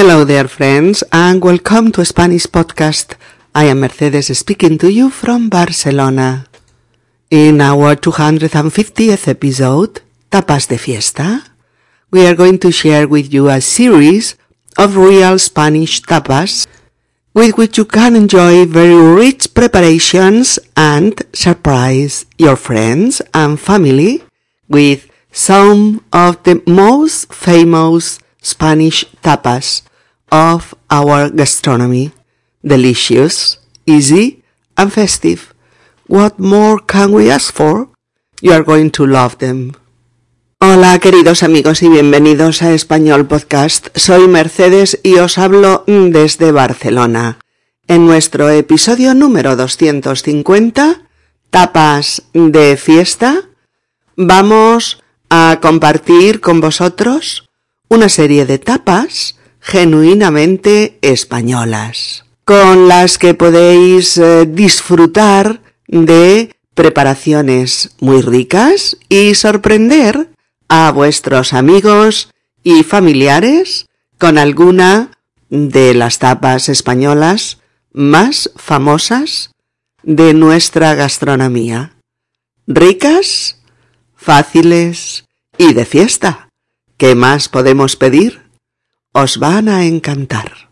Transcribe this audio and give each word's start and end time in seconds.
Hello 0.00 0.24
there, 0.24 0.48
friends, 0.48 1.04
and 1.12 1.44
welcome 1.44 1.92
to 1.92 2.02
Spanish 2.06 2.46
Podcast. 2.46 3.20
I 3.54 3.64
am 3.66 3.80
Mercedes 3.80 4.32
speaking 4.32 4.78
to 4.78 4.90
you 4.90 5.10
from 5.10 5.50
Barcelona. 5.50 6.48
In 7.28 7.60
our 7.60 7.96
250th 7.96 9.28
episode, 9.28 10.00
Tapas 10.32 10.68
de 10.68 10.78
Fiesta, 10.78 11.44
we 12.10 12.24
are 12.24 12.34
going 12.34 12.56
to 12.60 12.72
share 12.72 13.06
with 13.06 13.28
you 13.28 13.50
a 13.50 13.60
series 13.60 14.40
of 14.78 14.96
real 14.96 15.38
Spanish 15.38 16.00
tapas 16.00 16.66
with 17.34 17.58
which 17.58 17.76
you 17.76 17.84
can 17.84 18.16
enjoy 18.16 18.64
very 18.64 18.96
rich 18.96 19.52
preparations 19.52 20.58
and 20.78 21.20
surprise 21.34 22.24
your 22.38 22.56
friends 22.56 23.20
and 23.34 23.60
family 23.60 24.24
with 24.66 25.12
some 25.30 26.00
of 26.10 26.42
the 26.44 26.56
most 26.64 27.34
famous 27.34 28.18
Spanish 28.40 29.04
tapas 29.20 29.82
of 30.30 30.74
our 30.88 31.30
gastronomy. 31.30 32.12
Delicious, 32.62 33.58
easy, 33.86 34.42
and 34.76 34.92
festive. 34.92 35.54
What 36.06 36.38
more 36.38 36.80
can 36.86 37.12
we 37.12 37.30
ask 37.30 37.54
for? 37.54 37.88
You 38.40 38.52
are 38.52 38.64
going 38.64 38.90
to 38.92 39.06
love 39.06 39.38
them. 39.38 39.72
Hola 40.62 40.98
queridos 40.98 41.42
amigos 41.42 41.82
y 41.82 41.88
bienvenidos 41.88 42.60
a 42.60 42.74
Español 42.74 43.26
Podcast. 43.26 43.88
Soy 43.96 44.28
Mercedes 44.28 45.00
y 45.02 45.14
os 45.16 45.38
hablo 45.38 45.84
desde 45.86 46.52
Barcelona. 46.52 47.38
En 47.88 48.06
nuestro 48.06 48.50
episodio 48.50 49.14
número 49.14 49.56
250, 49.56 51.02
Tapas 51.48 52.22
de 52.34 52.76
Fiesta, 52.76 53.48
vamos 54.16 55.02
a 55.30 55.60
compartir 55.62 56.40
con 56.40 56.60
vosotros 56.60 57.48
una 57.88 58.08
serie 58.08 58.44
de 58.44 58.58
tapas 58.58 59.39
genuinamente 59.60 60.98
españolas, 61.02 62.24
con 62.44 62.88
las 62.88 63.18
que 63.18 63.34
podéis 63.34 64.16
eh, 64.18 64.46
disfrutar 64.46 65.60
de 65.86 66.54
preparaciones 66.74 67.94
muy 68.00 68.22
ricas 68.22 68.96
y 69.08 69.34
sorprender 69.34 70.30
a 70.68 70.90
vuestros 70.92 71.52
amigos 71.52 72.30
y 72.62 72.82
familiares 72.84 73.86
con 74.18 74.38
alguna 74.38 75.10
de 75.50 75.94
las 75.94 76.18
tapas 76.18 76.68
españolas 76.68 77.58
más 77.92 78.50
famosas 78.56 79.50
de 80.02 80.32
nuestra 80.32 80.94
gastronomía. 80.94 81.96
Ricas, 82.66 83.60
fáciles 84.14 85.24
y 85.58 85.74
de 85.74 85.84
fiesta. 85.84 86.48
¿Qué 86.96 87.14
más 87.14 87.48
podemos 87.48 87.96
pedir? 87.96 88.49
Os 89.12 89.38
van 89.38 89.68
a 89.68 89.82
encantar. 89.82 90.70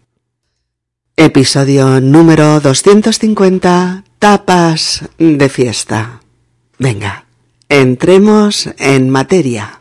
Episodio 1.16 2.00
número 2.00 2.60
250. 2.60 4.04
Tapas 4.20 5.02
de 5.18 5.48
fiesta. 5.48 6.22
Venga, 6.78 7.26
entremos 7.68 8.70
en 8.78 9.10
materia. 9.10 9.80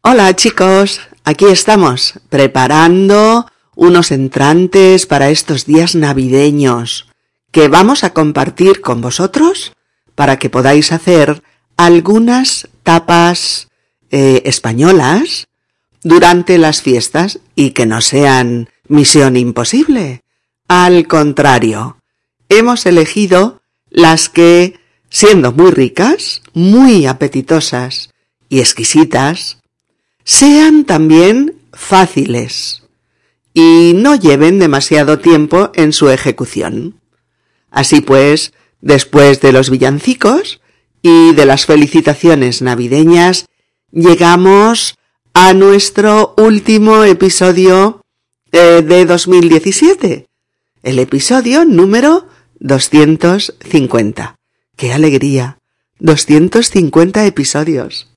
Hola 0.00 0.34
chicos, 0.34 1.02
aquí 1.22 1.44
estamos, 1.44 2.14
preparando 2.30 3.44
unos 3.76 4.12
entrantes 4.12 5.04
para 5.04 5.28
estos 5.28 5.66
días 5.66 5.94
navideños 5.94 7.10
que 7.52 7.68
vamos 7.68 8.02
a 8.02 8.14
compartir 8.14 8.80
con 8.80 9.02
vosotros 9.02 9.72
para 10.14 10.38
que 10.38 10.48
podáis 10.48 10.90
hacer 10.90 11.42
algunas 11.76 12.66
tapas 12.82 13.68
eh, 14.08 14.40
españolas 14.46 15.49
durante 16.02 16.58
las 16.58 16.82
fiestas 16.82 17.40
y 17.54 17.70
que 17.70 17.86
no 17.86 18.00
sean 18.00 18.68
misión 18.88 19.36
imposible. 19.36 20.22
Al 20.68 21.06
contrario, 21.06 21.98
hemos 22.48 22.86
elegido 22.86 23.60
las 23.88 24.28
que, 24.28 24.78
siendo 25.10 25.52
muy 25.52 25.70
ricas, 25.70 26.42
muy 26.54 27.06
apetitosas 27.06 28.10
y 28.48 28.60
exquisitas, 28.60 29.58
sean 30.24 30.84
también 30.84 31.56
fáciles 31.72 32.82
y 33.52 33.92
no 33.96 34.14
lleven 34.14 34.58
demasiado 34.58 35.18
tiempo 35.18 35.70
en 35.74 35.92
su 35.92 36.08
ejecución. 36.08 37.00
Así 37.70 38.00
pues, 38.00 38.52
después 38.80 39.40
de 39.40 39.52
los 39.52 39.70
villancicos 39.70 40.60
y 41.02 41.34
de 41.34 41.46
las 41.46 41.66
felicitaciones 41.66 42.62
navideñas, 42.62 43.46
llegamos 43.90 44.98
a 45.34 45.54
nuestro 45.54 46.34
último 46.36 47.04
episodio 47.04 48.02
eh, 48.52 48.82
de 48.82 49.06
2017, 49.06 50.26
el 50.82 50.98
episodio 50.98 51.64
número 51.64 52.26
250. 52.58 54.36
¡Qué 54.76 54.92
alegría! 54.92 55.58
250 56.00 57.26
episodios. 57.26 58.08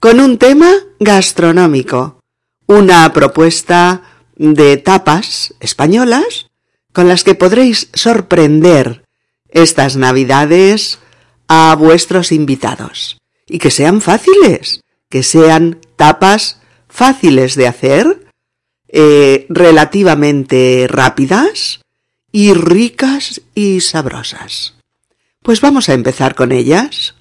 Con 0.00 0.20
un 0.20 0.38
tema 0.38 0.72
gastronómico, 1.00 2.20
una 2.66 3.10
propuesta 3.12 4.02
de 4.36 4.76
tapas 4.76 5.54
españolas 5.60 6.50
con 6.92 7.08
las 7.08 7.24
que 7.24 7.34
podréis 7.34 7.88
sorprender 7.94 9.04
estas 9.48 9.96
navidades 9.96 10.98
a 11.48 11.74
vuestros 11.78 12.32
invitados 12.32 13.18
y 13.46 13.58
que 13.58 13.70
sean 13.70 14.00
fáciles, 14.00 14.83
que 15.14 15.22
sean 15.22 15.78
tapas 15.94 16.58
fáciles 16.88 17.54
de 17.54 17.68
hacer, 17.68 18.26
eh, 18.88 19.46
relativamente 19.48 20.86
rápidas 20.88 21.82
y 22.32 22.52
ricas 22.52 23.40
y 23.54 23.80
sabrosas. 23.80 24.74
Pues 25.40 25.60
vamos 25.60 25.88
a 25.88 25.94
empezar 25.94 26.34
con 26.34 26.50
ellas. 26.50 27.14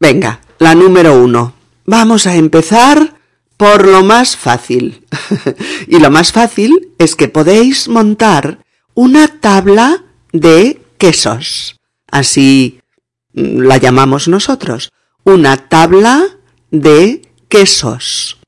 Venga, 0.00 0.40
la 0.58 0.74
número 0.74 1.22
uno. 1.22 1.52
Vamos 1.84 2.26
a 2.26 2.34
empezar 2.36 3.20
por 3.58 3.86
lo 3.86 4.02
más 4.02 4.34
fácil. 4.34 5.04
y 5.86 5.98
lo 5.98 6.10
más 6.10 6.32
fácil 6.32 6.94
es 6.96 7.14
que 7.14 7.28
podéis 7.28 7.88
montar 7.88 8.64
una 8.94 9.28
tabla 9.28 10.02
de 10.32 10.80
quesos. 10.96 11.78
Así 12.10 12.80
mm, 13.34 13.58
la 13.60 13.76
llamamos 13.76 14.28
nosotros. 14.28 14.94
Una 15.24 15.68
tabla 15.68 16.35
de 16.70 17.22
quesos. 17.48 18.38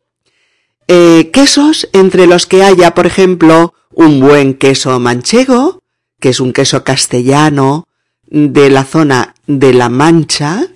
Eh, 0.87 1.31
quesos 1.33 1.89
entre 1.93 2.27
los 2.27 2.47
que 2.47 2.63
haya, 2.63 2.95
por 2.95 3.07
ejemplo, 3.07 3.75
un 3.93 4.21
buen 4.21 4.55
queso 4.55 4.99
manchego, 4.99 5.83
que 6.21 6.31
es 6.31 6.41
un 6.41 6.53
queso 6.53 6.85
castellano 6.85 7.87
de 8.27 8.71
la 8.71 8.85
zona 8.85 9.35
de 9.47 9.75
La 9.75 9.89
Mancha. 9.89 10.67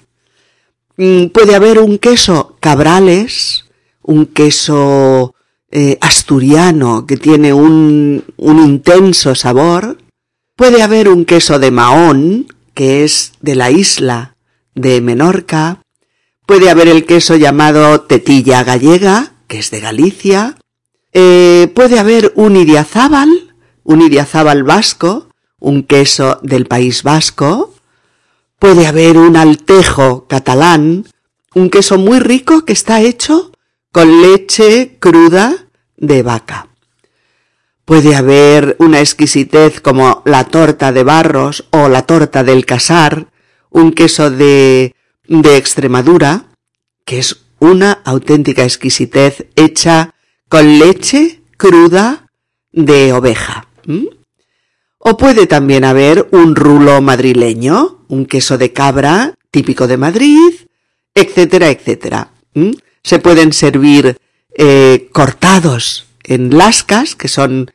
Mm, 0.97 1.27
puede 1.27 1.55
haber 1.55 1.79
un 1.79 1.99
queso 1.99 2.57
cabrales, 2.61 3.67
un 4.03 4.27
queso 4.27 5.35
eh, 5.71 5.99
asturiano 6.01 7.07
que 7.07 7.17
tiene 7.17 7.53
un, 7.53 8.25
un 8.37 8.59
intenso 8.59 9.35
sabor. 9.35 9.99
Puede 10.57 10.83
haber 10.83 11.09
un 11.09 11.25
queso 11.25 11.59
de 11.59 11.71
Mahón, 11.71 12.47
que 12.75 13.05
es 13.05 13.33
de 13.41 13.55
la 13.55 13.71
isla 13.71 14.37
de 14.75 15.01
Menorca. 15.01 15.82
Puede 16.53 16.69
haber 16.69 16.89
el 16.89 17.07
queso 17.07 17.37
llamado 17.37 18.03
tetilla 18.03 18.63
gallega, 18.63 19.33
que 19.49 19.59
es 19.59 19.71
de 19.71 19.81
Galicia. 19.81 20.59
Eh, 21.15 21.73
puede 21.75 21.99
haber 21.99 22.31
un 22.37 22.57
idiazábal, 22.57 23.55
un 23.85 24.03
idiazábal 24.03 24.63
vasco, 24.63 25.29
un 25.59 25.83
queso 25.83 26.41
del 26.43 26.67
País 26.67 27.05
Vasco. 27.05 27.73
Puede 28.59 28.87
haber 28.87 29.17
un 29.17 29.39
altejo 29.39 30.27
catalán, 30.29 31.07
un 31.55 31.71
queso 31.71 31.97
muy 31.97 32.19
rico 32.19 32.67
que 32.67 32.75
está 32.75 33.01
hecho 33.01 33.51
con 33.91 34.21
leche 34.21 34.99
cruda 35.01 35.55
de 35.97 36.23
vaca. 36.23 36.69
Puede 37.87 38.15
haber 38.15 38.77
una 38.79 39.01
exquisitez 39.01 39.81
como 39.81 40.21
la 40.27 40.45
torta 40.45 40.93
de 40.93 41.03
barros 41.03 41.65
o 41.71 41.89
la 41.89 42.03
torta 42.03 42.45
del 42.45 42.67
casar, 42.67 43.29
un 43.71 43.93
queso 43.93 44.31
de, 44.31 44.95
de 45.41 45.57
Extremadura, 45.57 46.47
que 47.05 47.19
es 47.19 47.45
una 47.59 47.93
auténtica 48.05 48.65
exquisitez 48.65 49.47
hecha 49.57 50.15
con 50.49 50.79
leche 50.79 51.41
cruda 51.57 52.29
de 52.73 53.13
oveja. 53.13 53.67
O 54.99 55.17
puede 55.17 55.47
también 55.47 55.85
haber 55.85 56.29
un 56.33 56.55
rulo 56.55 57.01
madrileño, 57.01 58.05
un 58.09 58.27
queso 58.27 58.59
de 58.59 58.73
cabra 58.73 59.35
típico 59.51 59.87
de 59.87 59.97
Madrid, 59.97 60.53
etcétera, 61.15 61.71
etcétera 61.71 62.31
se 63.03 63.19
pueden 63.19 63.53
servir 63.53 64.19
eh, 64.57 65.09
cortados 65.13 66.07
en 66.25 66.57
lascas, 66.57 67.15
que 67.17 67.29
son 67.29 67.71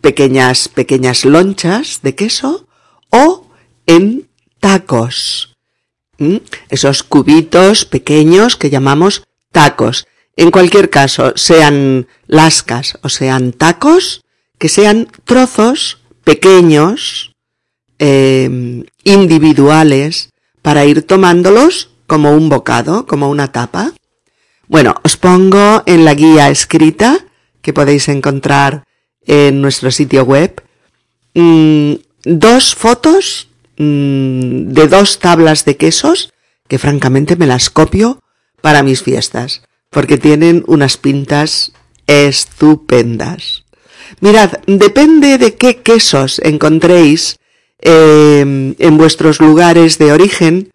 pequeñas, 0.00 0.68
pequeñas 0.68 1.24
lonchas 1.24 2.00
de 2.02 2.14
queso, 2.14 2.66
o 3.10 3.46
en 3.86 4.28
tacos. 4.60 5.47
Esos 6.68 7.02
cubitos 7.02 7.84
pequeños 7.84 8.56
que 8.56 8.70
llamamos 8.70 9.22
tacos. 9.52 10.06
En 10.36 10.50
cualquier 10.50 10.90
caso, 10.90 11.32
sean 11.36 12.06
lascas 12.26 12.98
o 13.02 13.08
sean 13.08 13.52
tacos, 13.52 14.24
que 14.58 14.68
sean 14.68 15.08
trozos 15.24 15.98
pequeños, 16.24 17.34
eh, 17.98 18.84
individuales, 19.04 20.30
para 20.62 20.84
ir 20.84 21.02
tomándolos 21.02 21.90
como 22.06 22.32
un 22.32 22.48
bocado, 22.48 23.06
como 23.06 23.30
una 23.30 23.52
tapa. 23.52 23.92
Bueno, 24.66 24.94
os 25.02 25.16
pongo 25.16 25.82
en 25.86 26.04
la 26.04 26.14
guía 26.14 26.50
escrita 26.50 27.24
que 27.62 27.72
podéis 27.72 28.08
encontrar 28.08 28.84
en 29.22 29.60
nuestro 29.60 29.90
sitio 29.90 30.24
web 30.24 30.62
mm, 31.34 31.94
dos 32.24 32.74
fotos 32.74 33.47
mm, 33.78 34.72
de 34.72 34.88
dos 34.88 35.18
tablas 35.18 35.64
de 35.64 35.76
quesos 35.76 36.32
que 36.68 36.78
francamente 36.78 37.36
me 37.36 37.46
las 37.46 37.70
copio 37.70 38.22
para 38.60 38.82
mis 38.82 39.02
fiestas 39.02 39.62
porque 39.90 40.18
tienen 40.18 40.64
unas 40.66 40.96
pintas 40.96 41.72
estupendas. 42.06 43.64
Mirad, 44.20 44.52
depende 44.66 45.38
de 45.38 45.54
qué 45.54 45.78
quesos 45.78 46.40
encontréis 46.44 47.38
em, 47.80 48.74
en 48.78 48.96
vuestros 48.96 49.40
lugares 49.40 49.98
de 49.98 50.12
origen, 50.12 50.72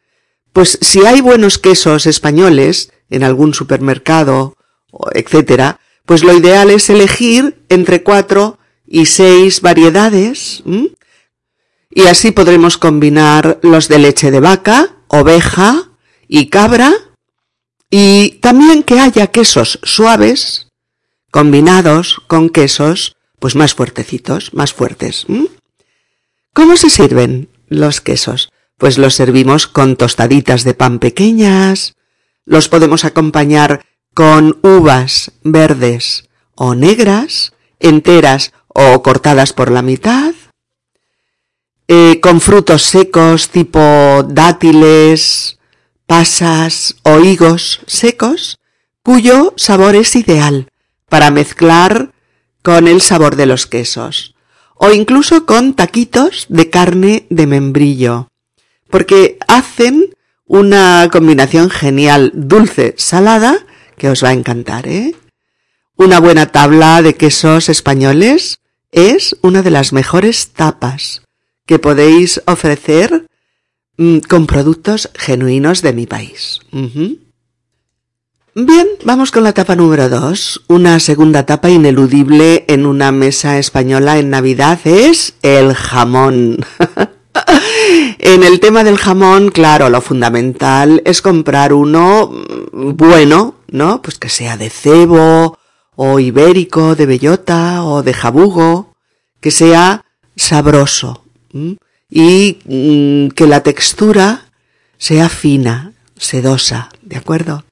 pues 0.53 0.77
si 0.81 1.05
hay 1.05 1.21
buenos 1.21 1.57
quesos 1.57 2.05
españoles 2.05 2.91
en 3.09 3.23
algún 3.23 3.53
supermercado, 3.53 4.55
etcétera, 5.13 5.79
pues 6.05 6.23
lo 6.23 6.33
ideal 6.33 6.69
es 6.69 6.89
elegir 6.89 7.57
entre 7.69 8.03
cuatro 8.03 8.59
y 8.85 9.07
seis 9.07 9.61
variedades, 9.61 10.63
y 11.95 12.07
así 12.07 12.31
podremos 12.31 12.77
combinar 12.77 13.59
los 13.61 13.87
de 13.87 13.99
leche 13.99 14.31
de 14.31 14.39
vaca, 14.39 14.95
oveja 15.07 15.89
y 16.27 16.47
cabra, 16.47 16.91
y 17.89 18.39
también 18.41 18.83
que 18.83 18.99
haya 18.99 19.27
quesos 19.27 19.79
suaves 19.83 20.67
combinados 21.29 22.21
con 22.27 22.49
quesos 22.49 23.15
pues 23.39 23.55
más 23.55 23.75
fuertecitos, 23.75 24.53
más 24.53 24.73
fuertes. 24.73 25.25
¿Cómo 26.53 26.77
se 26.77 26.89
sirven 26.89 27.49
los 27.67 28.01
quesos? 28.01 28.51
Pues 28.77 28.97
los 28.97 29.15
servimos 29.15 29.67
con 29.67 29.95
tostaditas 29.95 30.63
de 30.63 30.73
pan 30.73 30.99
pequeñas, 30.99 31.95
los 32.45 32.69
podemos 32.69 33.05
acompañar 33.05 33.85
con 34.13 34.59
uvas 34.63 35.31
verdes 35.43 36.29
o 36.55 36.75
negras, 36.75 37.53
enteras 37.79 38.53
o 38.67 39.01
cortadas 39.03 39.53
por 39.53 39.71
la 39.71 39.81
mitad, 39.81 40.33
eh, 41.87 42.19
con 42.21 42.39
frutos 42.39 42.83
secos 42.83 43.49
tipo 43.49 44.23
dátiles, 44.27 45.59
pasas 46.05 46.95
o 47.03 47.19
higos 47.19 47.81
secos, 47.87 48.59
cuyo 49.03 49.53
sabor 49.57 49.95
es 49.95 50.15
ideal 50.15 50.69
para 51.09 51.29
mezclar 51.29 52.13
con 52.61 52.87
el 52.87 53.01
sabor 53.01 53.35
de 53.35 53.45
los 53.45 53.67
quesos, 53.67 54.35
o 54.75 54.91
incluso 54.91 55.45
con 55.45 55.73
taquitos 55.73 56.45
de 56.47 56.69
carne 56.69 57.27
de 57.29 57.47
membrillo, 57.47 58.29
porque 58.89 59.37
hacen 59.47 60.15
una 60.45 61.09
combinación 61.11 61.69
genial 61.69 62.31
dulce-salada 62.33 63.57
que 63.97 64.09
os 64.09 64.23
va 64.23 64.29
a 64.29 64.33
encantar, 64.33 64.87
¿eh? 64.87 65.15
Una 65.95 66.19
buena 66.19 66.47
tabla 66.47 67.01
de 67.01 67.15
quesos 67.15 67.69
españoles 67.69 68.59
es 68.91 69.35
una 69.41 69.61
de 69.61 69.71
las 69.71 69.93
mejores 69.93 70.49
tapas 70.53 71.22
podéis 71.79 72.41
ofrecer 72.45 73.27
mm, 73.97 74.19
con 74.19 74.47
productos 74.47 75.09
genuinos 75.15 75.81
de 75.81 75.93
mi 75.93 76.07
país. 76.07 76.59
Bien, 78.55 78.87
vamos 79.03 79.31
con 79.31 79.43
la 79.43 79.53
tapa 79.53 79.75
número 79.75 80.09
dos. 80.09 80.63
Una 80.67 80.99
segunda 80.99 81.43
tapa 81.45 81.69
ineludible 81.69 82.65
en 82.67 82.85
una 82.85 83.11
mesa 83.11 83.57
española 83.57 84.19
en 84.19 84.29
Navidad 84.29 84.79
es 84.85 85.33
el 85.41 85.73
jamón. 85.73 86.63
en 88.19 88.43
el 88.43 88.59
tema 88.59 88.83
del 88.83 88.97
jamón, 88.97 89.49
claro, 89.49 89.89
lo 89.89 90.01
fundamental 90.01 91.01
es 91.03 91.23
comprar 91.23 91.73
uno 91.73 92.31
mm, 92.71 92.91
bueno, 92.95 93.55
¿no? 93.71 94.03
Pues 94.03 94.19
que 94.19 94.29
sea 94.29 94.55
de 94.55 94.69
cebo, 94.69 95.57
o 95.95 96.19
ibérico, 96.19 96.95
de 96.95 97.05
bellota, 97.07 97.83
o 97.83 98.03
de 98.03 98.13
jabugo, 98.13 98.93
que 99.41 99.51
sea 99.51 100.05
sabroso, 100.35 101.22
y 102.09 102.57
mm, 102.65 103.29
que 103.29 103.47
la 103.47 103.61
textura 103.61 104.49
sea 104.97 105.29
fina, 105.29 105.93
sedosa, 106.17 106.89
¿de 107.01 107.17
acuerdo? 107.17 107.63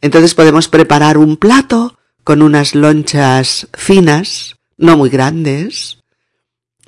Entonces 0.00 0.34
podemos 0.34 0.68
preparar 0.68 1.18
un 1.18 1.36
plato 1.36 1.98
con 2.24 2.42
unas 2.42 2.74
lonchas 2.74 3.68
finas, 3.72 4.56
no 4.76 4.96
muy 4.96 5.10
grandes, 5.10 5.98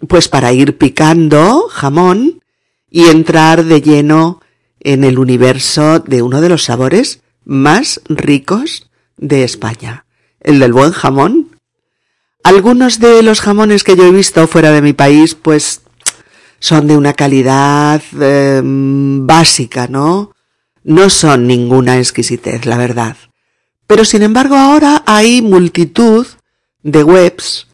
pues 0.06 0.28
para 0.28 0.52
ir 0.52 0.78
picando 0.78 1.68
jamón 1.68 2.42
y 2.90 3.06
entrar 3.06 3.64
de 3.64 3.80
lleno 3.80 4.40
en 4.80 5.04
el 5.04 5.18
universo 5.18 6.00
de 6.00 6.22
uno 6.22 6.40
de 6.40 6.48
los 6.48 6.64
sabores 6.64 7.20
más 7.44 8.00
ricos 8.08 8.90
de 9.16 9.44
España, 9.44 10.04
el 10.40 10.58
del 10.58 10.72
buen 10.72 10.92
jamón. 10.92 11.56
Algunos 12.42 12.98
de 13.00 13.22
los 13.22 13.40
jamones 13.40 13.84
que 13.84 13.96
yo 13.96 14.04
he 14.04 14.12
visto 14.12 14.46
fuera 14.46 14.72
de 14.72 14.82
mi 14.82 14.92
país, 14.92 15.34
pues 15.34 15.82
son 16.60 16.86
de 16.86 16.96
una 16.96 17.14
calidad 17.14 18.02
em, 18.20 19.26
básica, 19.26 19.88
¿no? 19.88 20.32
No 20.84 21.10
son 21.10 21.46
ninguna 21.46 21.98
exquisitez, 21.98 22.66
la 22.66 22.76
verdad. 22.76 23.16
Pero 23.86 24.04
sin 24.04 24.22
embargo 24.22 24.54
ahora 24.54 25.02
hay 25.06 25.42
multitud 25.42 26.26
de 26.82 27.02
webs 27.02 27.66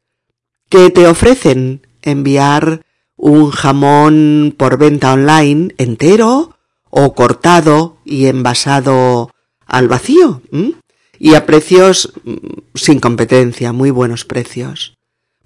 que 0.68 0.90
te 0.90 1.06
ofrecen 1.06 1.86
enviar 2.02 2.82
un 3.16 3.50
jamón 3.50 4.54
por 4.56 4.78
venta 4.78 5.12
online 5.12 5.74
entero 5.78 6.56
o 6.90 7.14
cortado 7.14 7.98
y 8.04 8.26
envasado 8.26 9.30
al 9.66 9.88
vacío 9.88 10.42
y 11.18 11.34
a 11.34 11.46
precios 11.46 12.12
mm, 12.24 12.36
sin 12.74 13.00
competencia, 13.00 13.72
muy 13.72 13.90
buenos 13.90 14.24
precios. 14.24 14.94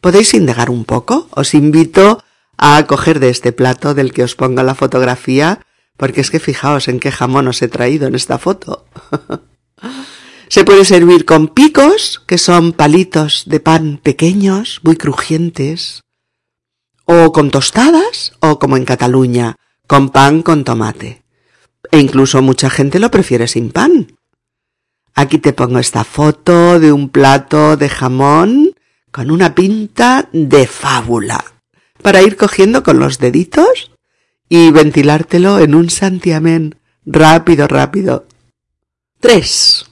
¿Podéis 0.00 0.34
indagar 0.34 0.70
un 0.70 0.84
poco? 0.84 1.28
Os 1.32 1.54
invito 1.54 2.22
a 2.62 2.86
coger 2.86 3.20
de 3.20 3.30
este 3.30 3.52
plato 3.52 3.94
del 3.94 4.12
que 4.12 4.22
os 4.22 4.36
pongo 4.36 4.62
la 4.62 4.74
fotografía, 4.74 5.64
porque 5.96 6.20
es 6.20 6.30
que 6.30 6.38
fijaos 6.38 6.88
en 6.88 7.00
qué 7.00 7.10
jamón 7.10 7.48
os 7.48 7.62
he 7.62 7.68
traído 7.68 8.06
en 8.06 8.14
esta 8.14 8.38
foto. 8.38 8.84
Se 10.48 10.64
puede 10.64 10.84
servir 10.84 11.24
con 11.24 11.48
picos, 11.48 12.22
que 12.26 12.36
son 12.36 12.72
palitos 12.72 13.44
de 13.46 13.60
pan 13.60 13.98
pequeños, 14.02 14.80
muy 14.82 14.96
crujientes, 14.96 16.02
o 17.06 17.32
con 17.32 17.50
tostadas, 17.50 18.34
o 18.40 18.58
como 18.58 18.76
en 18.76 18.84
Cataluña, 18.84 19.56
con 19.86 20.10
pan 20.10 20.42
con 20.42 20.64
tomate. 20.64 21.22
E 21.90 21.98
incluso 21.98 22.42
mucha 22.42 22.68
gente 22.68 22.98
lo 22.98 23.10
prefiere 23.10 23.48
sin 23.48 23.70
pan. 23.70 24.18
Aquí 25.14 25.38
te 25.38 25.54
pongo 25.54 25.78
esta 25.78 26.04
foto 26.04 26.78
de 26.78 26.92
un 26.92 27.08
plato 27.08 27.78
de 27.78 27.88
jamón 27.88 28.74
con 29.10 29.30
una 29.30 29.54
pinta 29.54 30.28
de 30.32 30.66
fábula 30.66 31.59
para 32.02 32.22
ir 32.22 32.36
cogiendo 32.36 32.82
con 32.82 32.98
los 32.98 33.18
deditos 33.18 33.90
y 34.48 34.70
ventilártelo 34.70 35.58
en 35.58 35.74
un 35.74 35.90
santiamén 35.90 36.76
rápido, 37.06 37.68
rápido. 37.68 38.26
3. 39.20 39.86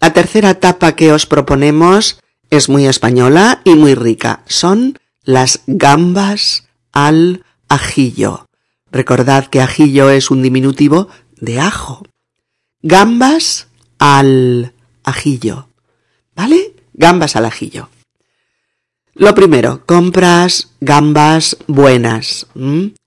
La 0.00 0.12
tercera 0.12 0.54
tapa 0.54 0.96
que 0.96 1.12
os 1.12 1.26
proponemos 1.26 2.20
es 2.50 2.68
muy 2.68 2.86
española 2.86 3.60
y 3.64 3.74
muy 3.74 3.94
rica. 3.94 4.42
Son 4.46 4.98
las 5.24 5.62
gambas 5.66 6.68
al 6.92 7.44
ajillo. 7.68 8.46
Recordad 8.92 9.46
que 9.46 9.60
ajillo 9.60 10.10
es 10.10 10.30
un 10.30 10.42
diminutivo 10.42 11.08
de 11.40 11.60
ajo. 11.60 12.06
Gambas 12.82 13.68
al 13.98 14.72
ajillo. 15.04 15.68
¿Vale? 16.34 16.74
Gambas 16.92 17.36
al 17.36 17.46
ajillo. 17.46 17.88
Lo 19.18 19.34
primero, 19.34 19.82
compras 19.86 20.72
gambas 20.80 21.56
buenas. 21.66 22.48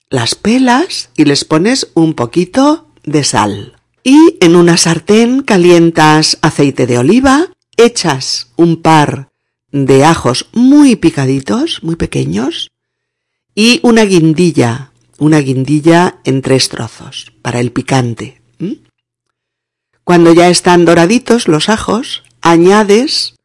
Las 0.10 0.34
pelas 0.34 1.12
y 1.16 1.25
les 1.25 1.46
pones 1.46 1.92
un 1.94 2.16
poquito 2.16 2.88
de 3.04 3.24
sal. 3.24 3.75
Y 4.04 4.38
en 4.42 4.56
una 4.56 4.78
sartén 4.78 5.44
calientas 5.44 6.39
aceite 6.42 6.88
de 6.88 6.98
oliva, 6.98 7.50
echas 7.78 8.48
un 8.56 8.82
par 8.82 9.30
de 9.72 10.04
ajos 10.04 10.48
muy 10.51 10.96
picaditos, 10.96 11.84
muy 11.84 11.96
pequeños, 11.96 12.72
y 13.54 13.80
una 13.84 14.04
guindilla, 14.04 14.92
una 15.20 15.38
guindilla 15.38 16.22
en 16.24 16.42
tres 16.42 16.70
trozos, 16.70 17.34
para 17.44 17.60
el 17.60 17.72
picante. 17.72 18.42
Cuando 20.04 20.34
ya 20.34 20.50
están 20.50 20.86
doraditos 20.86 21.48
los 21.48 21.70
ajos, 21.70 22.24
añades 22.42 23.36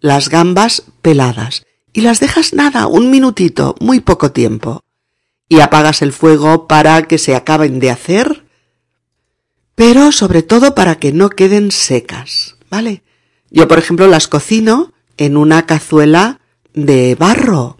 las 0.00 0.28
gambas 0.28 0.82
peladas 1.02 1.62
y 1.92 2.02
las 2.02 2.20
dejas 2.20 2.54
nada, 2.54 2.86
un 2.86 3.10
minutito, 3.10 3.74
muy 3.80 4.00
poco 4.00 4.32
tiempo. 4.32 4.82
Y 5.48 5.60
apagas 5.60 6.02
el 6.02 6.12
fuego 6.12 6.68
para 6.68 7.02
que 7.02 7.18
se 7.18 7.34
acaben 7.34 7.80
de 7.80 7.90
hacer, 7.90 8.44
pero 9.74 10.12
sobre 10.12 10.42
todo 10.42 10.74
para 10.74 10.96
que 10.96 11.12
no 11.12 11.30
queden 11.30 11.72
secas, 11.72 12.56
¿vale? 12.70 13.02
Yo, 13.50 13.66
por 13.66 13.78
ejemplo, 13.78 14.06
las 14.06 14.28
cocino 14.28 14.92
en 15.16 15.36
una 15.36 15.66
cazuela 15.66 16.40
de 16.72 17.16
barro. 17.16 17.78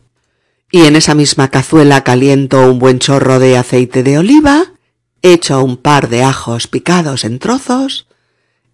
Y 0.72 0.82
en 0.82 0.96
esa 0.96 1.14
misma 1.14 1.48
cazuela 1.48 2.04
caliento 2.04 2.70
un 2.70 2.78
buen 2.78 2.98
chorro 2.98 3.38
de 3.38 3.56
aceite 3.56 4.02
de 4.02 4.18
oliva, 4.18 4.72
echo 5.22 5.62
un 5.62 5.76
par 5.76 6.08
de 6.08 6.22
ajos 6.22 6.66
picados 6.66 7.24
en 7.24 7.38
trozos, 7.38 8.06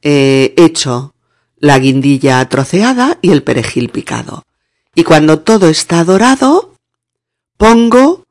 eh, 0.03 0.55
echo 0.57 1.15
la 1.59 1.79
guindilla 1.79 2.47
troceada 2.49 3.19
y 3.23 3.31
el 3.31 3.43
perejil 3.43 3.89
picado. 3.89 4.45
Y 4.97 5.05
cuando 5.05 5.41
todo 5.41 5.69
está 5.69 6.05
dorado, 6.05 6.75
pongo 7.59 8.25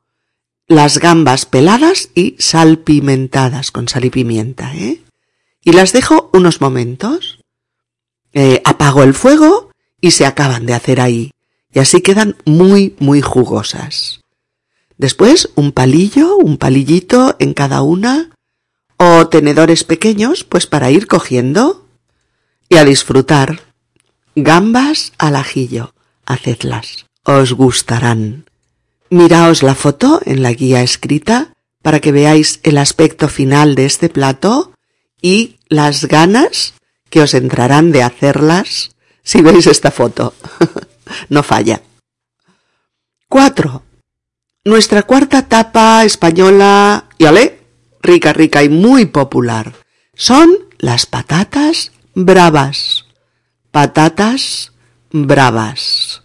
las 0.66 0.98
gambas 0.98 1.46
peladas 1.46 2.10
y 2.12 2.34
salpimentadas 2.40 3.70
con 3.70 3.86
sal 3.86 4.04
y 4.04 4.10
pimienta, 4.10 4.74
¿eh? 4.74 5.00
Y 5.62 5.72
las 5.72 5.92
dejo 5.92 6.28
unos 6.32 6.60
momentos. 6.60 7.38
Eh, 8.32 8.62
apago 8.64 9.04
el 9.04 9.14
fuego 9.14 9.70
y 10.00 10.10
se 10.10 10.26
acaban 10.26 10.66
de 10.66 10.74
hacer 10.74 11.00
ahí. 11.00 11.30
Y 11.72 11.78
así 11.78 12.00
quedan 12.00 12.36
muy, 12.44 12.96
muy 12.98 13.20
jugosas. 13.22 14.22
Después 14.98 15.50
un 15.54 15.70
palillo, 15.70 16.36
un 16.36 16.56
palillito 16.56 17.36
en 17.38 17.54
cada 17.54 17.82
una, 17.82 18.30
o 18.96 19.28
tenedores 19.28 19.84
pequeños, 19.84 20.42
pues 20.42 20.66
para 20.66 20.90
ir 20.90 21.06
cogiendo 21.06 21.86
y 22.68 22.78
a 22.78 22.84
disfrutar. 22.84 23.60
Gambas 24.34 25.12
al 25.18 25.36
ajillo, 25.36 25.94
hacedlas, 26.26 27.06
os 27.24 27.52
gustarán. 27.52 28.46
Miraos 29.08 29.62
la 29.62 29.74
foto 29.74 30.20
en 30.24 30.42
la 30.42 30.52
guía 30.52 30.82
escrita 30.82 31.52
para 31.82 32.00
que 32.00 32.12
veáis 32.12 32.60
el 32.64 32.78
aspecto 32.78 33.28
final 33.28 33.74
de 33.76 33.86
este 33.86 34.08
plato 34.08 34.72
y 35.22 35.56
las 35.68 36.06
ganas 36.06 36.74
que 37.10 37.22
os 37.22 37.34
entrarán 37.34 37.92
de 37.92 38.02
hacerlas 38.02 38.90
si 39.22 39.40
veis 39.42 39.66
esta 39.66 39.90
foto. 39.90 40.34
no 41.28 41.42
falla. 41.42 41.80
4. 43.28 43.82
Nuestra 44.64 45.04
cuarta 45.04 45.46
tapa 45.48 46.04
española, 46.04 47.06
y 47.18 47.26
ale, 47.26 47.60
rica, 48.02 48.32
rica 48.32 48.64
y 48.64 48.68
muy 48.68 49.06
popular, 49.06 49.74
son 50.14 50.58
las 50.78 51.06
patatas 51.06 51.92
bravas. 52.14 53.06
Patatas 53.70 54.72
bravas. 55.10 56.22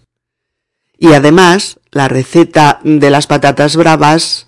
Y 0.97 1.13
además, 1.13 1.79
la 1.91 2.07
receta 2.07 2.79
de 2.83 3.09
las 3.09 3.27
patatas 3.27 3.75
bravas, 3.75 4.47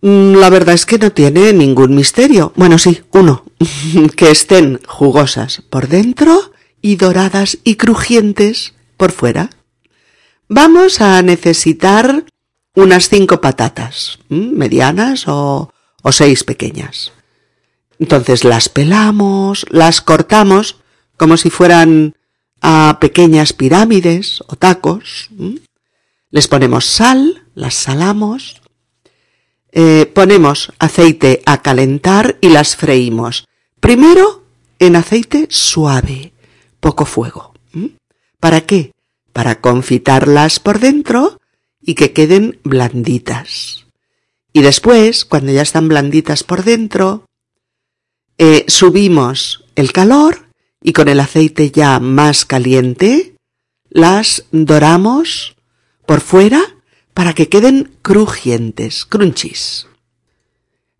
mm, 0.00 0.34
la 0.36 0.50
verdad 0.50 0.74
es 0.74 0.86
que 0.86 0.98
no 0.98 1.12
tiene 1.12 1.52
ningún 1.52 1.94
misterio. 1.94 2.52
Bueno, 2.56 2.78
sí, 2.78 3.02
uno, 3.12 3.44
que 4.16 4.30
estén 4.30 4.80
jugosas 4.86 5.62
por 5.68 5.88
dentro 5.88 6.52
y 6.80 6.96
doradas 6.96 7.58
y 7.64 7.76
crujientes 7.76 8.74
por 8.96 9.12
fuera. 9.12 9.50
Vamos 10.48 11.00
a 11.00 11.20
necesitar 11.22 12.24
unas 12.74 13.08
cinco 13.08 13.40
patatas, 13.40 14.18
medianas 14.28 15.28
o, 15.28 15.72
o 16.02 16.12
seis 16.12 16.44
pequeñas. 16.44 17.12
Entonces 17.98 18.44
las 18.44 18.68
pelamos, 18.68 19.66
las 19.70 20.00
cortamos 20.00 20.76
como 21.16 21.36
si 21.36 21.50
fueran 21.50 22.14
a 22.66 22.96
pequeñas 22.98 23.52
pirámides 23.52 24.42
o 24.46 24.56
tacos. 24.56 25.28
Les 26.30 26.48
ponemos 26.48 26.86
sal, 26.86 27.44
las 27.54 27.74
salamos, 27.74 28.62
eh, 29.70 30.10
ponemos 30.14 30.72
aceite 30.78 31.42
a 31.44 31.60
calentar 31.60 32.38
y 32.40 32.48
las 32.48 32.74
freímos. 32.74 33.44
Primero 33.80 34.44
en 34.78 34.96
aceite 34.96 35.46
suave, 35.50 36.32
poco 36.80 37.04
fuego. 37.04 37.52
¿Para 38.40 38.62
qué? 38.62 38.92
Para 39.34 39.60
confitarlas 39.60 40.58
por 40.58 40.78
dentro 40.78 41.38
y 41.82 41.94
que 41.94 42.14
queden 42.14 42.60
blanditas. 42.64 43.84
Y 44.54 44.62
después, 44.62 45.26
cuando 45.26 45.52
ya 45.52 45.60
están 45.60 45.88
blanditas 45.88 46.44
por 46.44 46.64
dentro, 46.64 47.26
eh, 48.38 48.64
subimos 48.68 49.64
el 49.76 49.92
calor 49.92 50.43
y 50.84 50.92
con 50.92 51.08
el 51.08 51.18
aceite 51.18 51.70
ya 51.70 51.98
más 51.98 52.44
caliente, 52.44 53.34
las 53.88 54.44
doramos 54.52 55.56
por 56.06 56.20
fuera 56.20 56.60
para 57.14 57.32
que 57.32 57.48
queden 57.48 57.96
crujientes, 58.02 59.06
crunchies. 59.06 59.86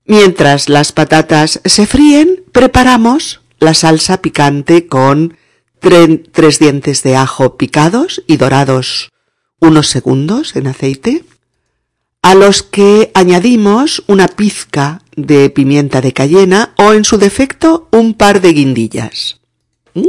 Mientras 0.06 0.70
las 0.70 0.92
patatas 0.92 1.60
se 1.66 1.86
fríen, 1.86 2.44
preparamos 2.50 3.42
la 3.60 3.74
salsa 3.74 4.22
picante 4.22 4.86
con 4.86 5.36
tres 5.78 6.58
dientes 6.58 7.02
de 7.02 7.16
ajo 7.16 7.58
picados 7.58 8.24
y 8.26 8.38
dorados 8.38 9.10
unos 9.60 9.88
segundos 9.88 10.56
en 10.56 10.66
aceite, 10.66 11.26
a 12.22 12.34
los 12.34 12.62
que 12.62 13.10
añadimos 13.14 14.02
una 14.06 14.28
pizca 14.28 15.02
de 15.14 15.50
pimienta 15.50 16.00
de 16.00 16.14
cayena 16.14 16.72
o 16.78 16.94
en 16.94 17.04
su 17.04 17.18
defecto 17.18 17.86
un 17.92 18.14
par 18.14 18.40
de 18.40 18.54
guindillas. 18.54 19.43
¿Mm? 19.94 20.08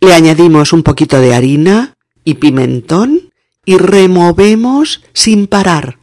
Le 0.00 0.14
añadimos 0.14 0.72
un 0.72 0.82
poquito 0.82 1.20
de 1.20 1.34
harina 1.34 1.94
y 2.24 2.34
pimentón 2.34 3.32
y 3.64 3.76
removemos 3.78 5.02
sin 5.12 5.46
parar 5.46 5.98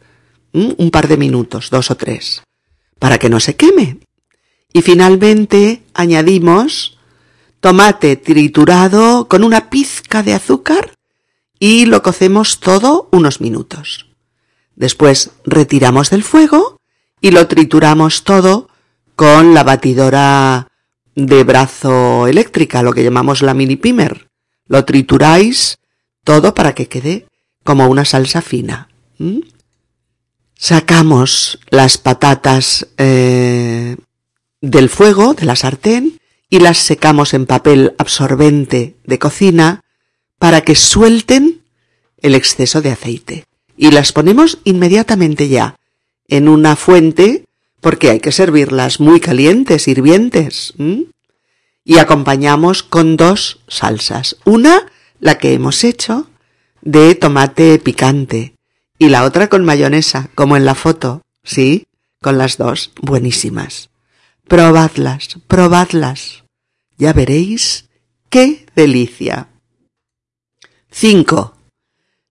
un 0.52 0.90
par 0.90 1.08
de 1.08 1.16
minutos, 1.16 1.70
dos 1.70 1.90
o 1.90 1.96
tres, 1.96 2.42
para 2.98 3.18
que 3.18 3.30
no 3.30 3.40
se 3.40 3.56
queme. 3.56 3.98
Y 4.72 4.82
finalmente 4.82 5.82
añadimos 5.94 6.98
tomate 7.60 8.16
triturado 8.16 9.28
con 9.28 9.44
una 9.44 9.70
pizca 9.70 10.22
de 10.22 10.34
azúcar 10.34 10.94
y 11.58 11.86
lo 11.86 12.02
cocemos 12.02 12.60
todo 12.60 13.08
unos 13.12 13.40
minutos. 13.40 14.06
Después 14.74 15.30
retiramos 15.44 16.10
del 16.10 16.24
fuego 16.24 16.80
y 17.20 17.30
lo 17.30 17.46
trituramos 17.46 18.24
todo 18.24 18.68
con 19.14 19.54
la 19.54 19.62
batidora 19.62 20.71
de 21.14 21.44
brazo 21.44 22.26
eléctrica, 22.26 22.82
lo 22.82 22.92
que 22.92 23.04
llamamos 23.04 23.42
la 23.42 23.54
mini 23.54 23.76
pimer. 23.76 24.28
Lo 24.66 24.84
trituráis 24.84 25.78
todo 26.24 26.54
para 26.54 26.74
que 26.74 26.88
quede 26.88 27.26
como 27.64 27.88
una 27.88 28.04
salsa 28.04 28.42
fina. 28.42 28.88
Sacamos 30.56 31.58
las 31.70 31.98
patatas 31.98 32.88
eh, 32.96 33.96
del 34.60 34.88
fuego, 34.88 35.34
de 35.34 35.46
la 35.46 35.56
sartén, 35.56 36.18
y 36.48 36.60
las 36.60 36.78
secamos 36.78 37.34
en 37.34 37.46
papel 37.46 37.94
absorbente 37.98 38.96
de 39.04 39.18
cocina 39.18 39.80
para 40.38 40.60
que 40.60 40.74
suelten 40.74 41.62
el 42.18 42.34
exceso 42.34 42.82
de 42.82 42.90
aceite. 42.90 43.44
Y 43.76 43.90
las 43.90 44.12
ponemos 44.12 44.58
inmediatamente 44.64 45.48
ya 45.48 45.76
en 46.28 46.48
una 46.48 46.76
fuente 46.76 47.46
porque 47.82 48.10
hay 48.10 48.20
que 48.20 48.30
servirlas 48.30 49.00
muy 49.00 49.18
calientes, 49.18 49.88
hirvientes. 49.88 50.72
Y 51.84 51.98
acompañamos 51.98 52.84
con 52.84 53.16
dos 53.16 53.60
salsas. 53.66 54.36
Una, 54.44 54.86
la 55.18 55.36
que 55.38 55.52
hemos 55.52 55.82
hecho, 55.82 56.30
de 56.80 57.16
tomate 57.16 57.80
picante 57.80 58.54
y 58.98 59.08
la 59.08 59.24
otra 59.24 59.48
con 59.48 59.64
mayonesa, 59.64 60.30
como 60.36 60.56
en 60.56 60.64
la 60.64 60.76
foto, 60.76 61.22
¿sí? 61.42 61.88
Con 62.20 62.38
las 62.38 62.56
dos, 62.56 62.92
buenísimas. 63.02 63.90
Probadlas, 64.46 65.40
probadlas. 65.48 66.44
Ya 66.98 67.12
veréis 67.12 67.88
qué 68.30 68.64
delicia. 68.76 69.48
5. 70.92 71.56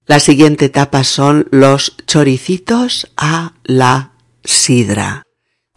La 0.06 0.22
siguiente 0.22 0.66
etapa 0.66 1.04
son 1.04 1.50
los 1.52 1.98
choricitos 2.08 3.12
a 3.18 3.54
la 3.64 4.14
sidra. 4.46 5.24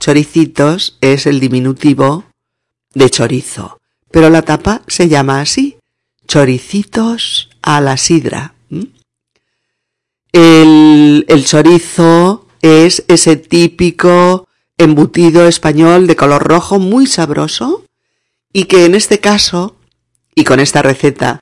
Choricitos 0.04 0.99
es 1.00 1.25
el 1.25 1.40
diminutivo 1.40 2.26
de 2.92 3.08
chorizo, 3.08 3.80
pero 4.11 4.28
la 4.28 4.42
tapa 4.42 4.82
se 4.87 5.08
llama 5.08 5.40
así, 5.40 5.78
choricitos 6.28 7.49
a 7.62 7.80
la 7.80 7.96
sidra. 7.96 8.52
El, 10.30 11.25
el 11.26 11.46
chorizo 11.46 12.46
es 12.61 13.02
ese 13.08 13.37
típico 13.37 14.46
embutido 14.76 15.49
español 15.49 16.06
de 16.06 16.16
color 16.16 16.42
rojo 16.42 16.78
muy 16.78 17.06
sabroso 17.06 17.87
y 18.52 18.64
que 18.64 18.84
en 18.84 18.94
este 18.94 19.20
caso 19.20 19.78
y 20.34 20.44
con 20.44 20.61
esta 20.61 20.82
receta 20.82 21.40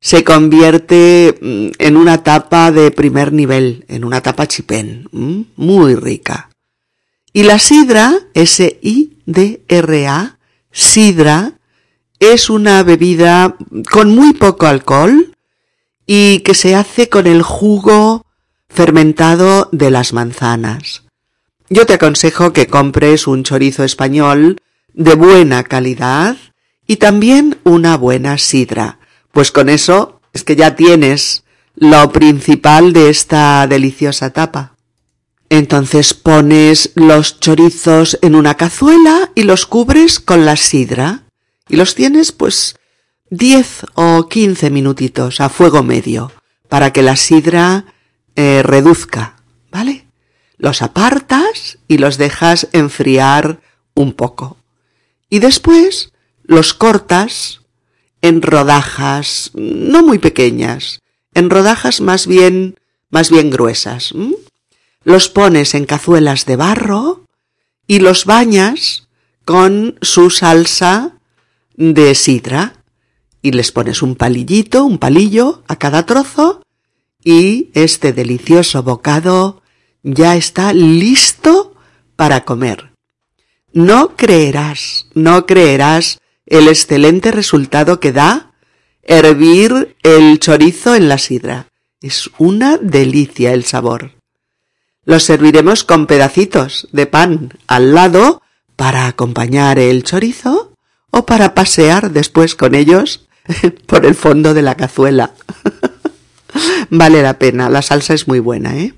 se 0.00 0.24
convierte 0.24 1.38
mm, 1.40 1.68
en 1.78 1.96
una 1.96 2.24
tapa 2.24 2.72
de 2.72 2.90
primer 2.90 3.32
nivel, 3.32 3.84
en 3.86 4.02
una 4.04 4.20
tapa 4.20 4.48
chipén, 4.48 5.08
muy 5.54 5.94
rica. 5.94 6.50
Y 7.32 7.44
la 7.44 7.58
sidra, 7.58 8.12
S-I-D-R-A, 8.34 9.18
sidra, 10.72 11.52
es 12.18 12.50
una 12.50 12.82
bebida 12.82 13.56
con 13.90 14.14
muy 14.14 14.32
poco 14.32 14.66
alcohol 14.66 15.36
y 16.06 16.40
que 16.40 16.54
se 16.54 16.74
hace 16.74 17.08
con 17.08 17.26
el 17.26 17.42
jugo 17.42 18.26
fermentado 18.68 19.68
de 19.72 19.90
las 19.90 20.12
manzanas. 20.12 21.04
Yo 21.68 21.86
te 21.86 21.94
aconsejo 21.94 22.52
que 22.52 22.66
compres 22.66 23.26
un 23.26 23.44
chorizo 23.44 23.84
español 23.84 24.58
de 24.92 25.14
buena 25.14 25.62
calidad 25.62 26.36
y 26.86 26.96
también 26.96 27.58
una 27.62 27.96
buena 27.96 28.38
sidra. 28.38 28.98
Pues 29.30 29.52
con 29.52 29.68
eso 29.68 30.20
es 30.32 30.42
que 30.42 30.56
ya 30.56 30.74
tienes 30.74 31.44
lo 31.76 32.10
principal 32.10 32.92
de 32.92 33.08
esta 33.10 33.66
deliciosa 33.68 34.30
tapa. 34.30 34.74
Entonces 35.50 36.14
pones 36.14 36.92
los 36.94 37.40
chorizos 37.40 38.18
en 38.22 38.36
una 38.36 38.56
cazuela 38.56 39.32
y 39.34 39.42
los 39.42 39.66
cubres 39.66 40.20
con 40.20 40.46
la 40.46 40.56
sidra 40.56 41.24
y 41.68 41.74
los 41.74 41.96
tienes 41.96 42.30
pues 42.30 42.76
10 43.30 43.86
o 43.94 44.28
15 44.28 44.70
minutitos 44.70 45.40
a 45.40 45.48
fuego 45.48 45.82
medio 45.82 46.30
para 46.68 46.92
que 46.92 47.02
la 47.02 47.16
sidra 47.16 47.84
eh, 48.36 48.62
reduzca, 48.62 49.42
¿vale? 49.72 50.06
Los 50.56 50.82
apartas 50.82 51.78
y 51.88 51.98
los 51.98 52.16
dejas 52.16 52.68
enfriar 52.70 53.60
un 53.94 54.12
poco. 54.12 54.56
Y 55.28 55.40
después 55.40 56.12
los 56.44 56.74
cortas 56.74 57.62
en 58.22 58.40
rodajas 58.40 59.50
no 59.54 60.04
muy 60.04 60.20
pequeñas, 60.20 61.00
en 61.34 61.50
rodajas 61.50 62.00
más 62.00 62.28
bien 62.28 62.76
más 63.10 63.30
bien 63.30 63.50
gruesas. 63.50 64.14
Los 65.02 65.30
pones 65.30 65.74
en 65.74 65.86
cazuelas 65.86 66.44
de 66.44 66.56
barro 66.56 67.24
y 67.86 68.00
los 68.00 68.26
bañas 68.26 69.08
con 69.46 69.98
su 70.02 70.28
salsa 70.28 71.18
de 71.74 72.14
sidra 72.14 72.84
y 73.40 73.52
les 73.52 73.72
pones 73.72 74.02
un 74.02 74.14
palillito, 74.14 74.84
un 74.84 74.98
palillo 74.98 75.62
a 75.66 75.76
cada 75.76 76.04
trozo 76.04 76.62
y 77.24 77.70
este 77.72 78.12
delicioso 78.12 78.82
bocado 78.82 79.62
ya 80.02 80.36
está 80.36 80.74
listo 80.74 81.74
para 82.16 82.44
comer. 82.44 82.92
No 83.72 84.16
creerás, 84.16 85.06
no 85.14 85.46
creerás 85.46 86.20
el 86.44 86.68
excelente 86.68 87.30
resultado 87.30 88.00
que 88.00 88.12
da 88.12 88.52
hervir 89.02 89.96
el 90.02 90.38
chorizo 90.40 90.94
en 90.94 91.08
la 91.08 91.16
sidra. 91.16 91.68
Es 92.02 92.30
una 92.36 92.76
delicia 92.76 93.54
el 93.54 93.64
sabor. 93.64 94.19
Los 95.04 95.24
serviremos 95.24 95.84
con 95.84 96.06
pedacitos 96.06 96.88
de 96.92 97.06
pan 97.06 97.54
al 97.66 97.94
lado 97.94 98.42
para 98.76 99.06
acompañar 99.06 99.78
el 99.78 100.04
chorizo 100.04 100.74
o 101.10 101.26
para 101.26 101.54
pasear 101.54 102.12
después 102.12 102.54
con 102.54 102.74
ellos 102.74 103.26
por 103.86 104.04
el 104.04 104.14
fondo 104.14 104.54
de 104.54 104.62
la 104.62 104.76
cazuela. 104.76 105.32
vale 106.90 107.22
la 107.22 107.38
pena, 107.38 107.70
la 107.70 107.82
salsa 107.82 108.14
es 108.14 108.28
muy 108.28 108.40
buena, 108.40 108.76
¿eh? 108.76 108.94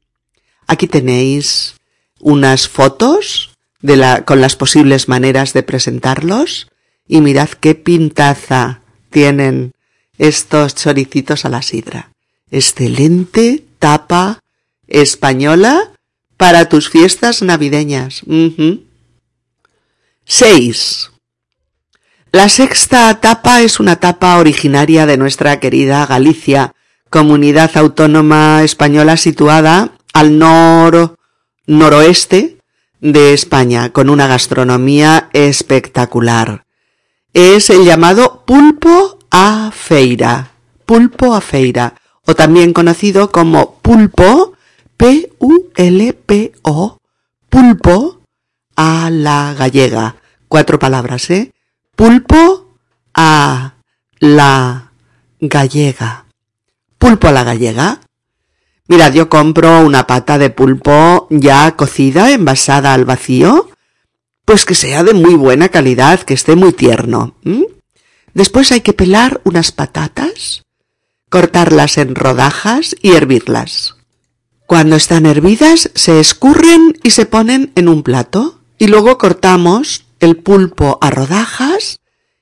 Aquí 0.66 0.86
tenéis 0.86 1.74
unas 2.20 2.68
fotos 2.68 3.50
con 4.24 4.40
las 4.40 4.56
posibles 4.56 5.08
maneras 5.08 5.52
de 5.52 5.62
presentarlos 5.62 6.68
y 7.08 7.20
mirad 7.20 7.48
qué 7.48 7.74
pintaza 7.74 8.80
tienen 9.10 9.72
estos 10.18 10.74
choricitos 10.76 11.44
a 11.44 11.48
la 11.48 11.62
sidra. 11.62 12.10
Excelente 12.50 13.64
tapa 13.78 14.38
española 14.92 15.92
para 16.36 16.68
tus 16.68 16.90
fiestas 16.90 17.42
navideñas. 17.42 18.22
6. 20.24 21.10
La 22.32 22.48
sexta 22.48 23.20
tapa 23.20 23.60
es 23.62 23.80
una 23.80 23.96
tapa 23.96 24.38
originaria 24.38 25.04
de 25.04 25.16
nuestra 25.16 25.60
querida 25.60 26.06
Galicia, 26.06 26.74
comunidad 27.10 27.76
autónoma 27.76 28.62
española 28.62 29.16
situada 29.16 29.92
al 30.14 30.38
nor 30.38 31.16
noroeste 31.66 32.58
de 33.00 33.34
España, 33.34 33.90
con 33.92 34.08
una 34.08 34.28
gastronomía 34.28 35.28
espectacular. 35.32 36.64
Es 37.34 37.68
el 37.68 37.84
llamado 37.84 38.44
pulpo 38.46 39.18
a 39.30 39.70
feira, 39.74 40.52
pulpo 40.86 41.34
a 41.34 41.40
feira, 41.40 41.94
o 42.24 42.34
también 42.34 42.72
conocido 42.72 43.30
como 43.30 43.78
pulpo, 43.80 44.51
P-U-L-P-O, 45.02 46.98
pulpo 47.50 48.20
a 48.76 49.10
la 49.10 49.52
gallega. 49.58 50.14
Cuatro 50.46 50.78
palabras, 50.78 51.28
¿eh? 51.30 51.50
Pulpo 51.96 52.76
a 53.12 53.74
la 54.20 54.92
gallega. 55.40 56.26
Pulpo 56.98 57.26
a 57.26 57.32
la 57.32 57.42
gallega. 57.42 57.98
Mirad, 58.86 59.12
yo 59.12 59.28
compro 59.28 59.80
una 59.80 60.06
pata 60.06 60.38
de 60.38 60.50
pulpo 60.50 61.26
ya 61.30 61.74
cocida, 61.74 62.30
envasada 62.30 62.94
al 62.94 63.04
vacío, 63.04 63.70
pues 64.44 64.64
que 64.64 64.76
sea 64.76 65.02
de 65.02 65.14
muy 65.14 65.34
buena 65.34 65.68
calidad, 65.68 66.20
que 66.20 66.34
esté 66.34 66.54
muy 66.54 66.72
tierno. 66.72 67.34
Después 68.34 68.70
hay 68.70 68.82
que 68.82 68.92
pelar 68.92 69.40
unas 69.42 69.72
patatas, 69.72 70.62
cortarlas 71.28 71.98
en 71.98 72.14
rodajas 72.14 72.94
y 73.02 73.14
hervirlas. 73.14 73.96
Cuando 74.72 74.96
están 74.96 75.26
hervidas, 75.26 75.90
se 75.94 76.18
escurren 76.18 76.98
y 77.02 77.10
se 77.10 77.26
ponen 77.26 77.72
en 77.74 77.90
un 77.90 78.02
plato. 78.02 78.58
Y 78.78 78.86
luego 78.86 79.18
cortamos 79.18 80.06
el 80.18 80.38
pulpo 80.38 80.96
a 81.02 81.10
rodajas 81.10 82.00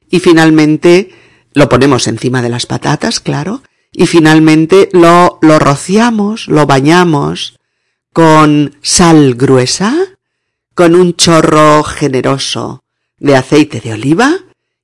y 0.09 0.21
finalmente 0.21 1.11
lo 1.55 1.69
ponemos 1.69 2.07
encima 2.07 2.41
de 2.41 2.49
las 2.49 2.67
patatas, 2.67 3.19
claro, 3.19 3.65
y 3.91 4.07
finalmente 4.07 4.89
lo, 4.93 5.41
lo 5.43 5.59
rociamos, 5.59 6.47
lo 6.47 6.67
bañamos 6.67 7.59
con 8.13 8.77
sal 8.81 9.35
gruesa, 9.35 9.93
con 10.77 10.95
un 10.95 11.17
chorro 11.17 11.83
generoso 11.83 12.85
de 13.19 13.35
aceite 13.35 13.81
de 13.81 13.95
oliva 13.95 14.37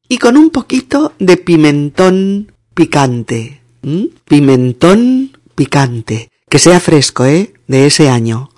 y 0.09 0.19
con 0.19 0.37
un 0.37 0.51
poquito 0.51 1.13
de 1.21 1.37
pimentón 1.37 2.51
picante. 2.75 3.61
Pimentón 4.25 5.39
picante. 5.55 6.33
Que 6.49 6.59
sea 6.59 6.81
fresco, 6.81 7.25
¿eh? 7.25 7.55
De 7.67 7.87
ese 7.87 8.09
año 8.09 8.51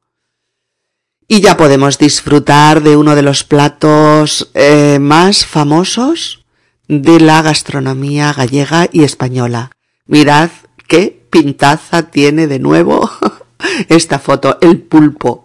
y 1.28 1.42
ya 1.42 1.58
podemos 1.58 1.98
disfrutar 1.98 2.82
de 2.82 2.96
uno 2.96 3.14
de 3.14 3.20
los 3.20 3.44
platos 3.44 4.50
eh, 4.54 4.98
más 4.98 5.44
famosos 5.44 6.46
de 6.88 7.20
la 7.20 7.42
gastronomía 7.42 8.32
gallega 8.32 8.88
y 8.90 9.04
española. 9.04 9.70
Mirad 10.06 10.48
qué 10.86 11.26
pintaza 11.30 12.10
tiene 12.10 12.46
de 12.46 12.58
nuevo 12.58 13.10
esta 13.90 14.18
foto, 14.18 14.56
el 14.62 14.80
pulpo, 14.80 15.44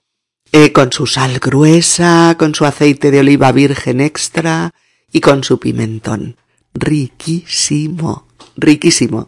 eh, 0.53 0.71
con 0.71 0.93
su 0.93 1.05
sal 1.05 1.39
gruesa, 1.39 2.37
con 2.39 2.55
su 2.55 2.63
aceite 2.63 3.11
de 3.11 3.19
oliva 3.19 3.51
virgen 3.51 3.99
extra 3.99 4.71
y 5.11 5.19
con 5.19 5.43
su 5.43 5.59
pimentón. 5.59 6.37
Riquísimo, 6.73 8.27
riquísimo. 8.55 9.27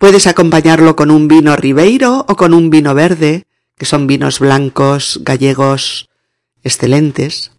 Puedes 0.00 0.26
acompañarlo 0.26 0.96
con 0.96 1.10
un 1.10 1.28
vino 1.28 1.54
ribeiro 1.56 2.24
o 2.26 2.34
con 2.34 2.54
un 2.54 2.70
vino 2.70 2.94
verde, 2.94 3.44
que 3.76 3.84
son 3.84 4.06
vinos 4.06 4.38
blancos 4.38 5.20
gallegos 5.22 6.08
excelentes. 6.64 7.52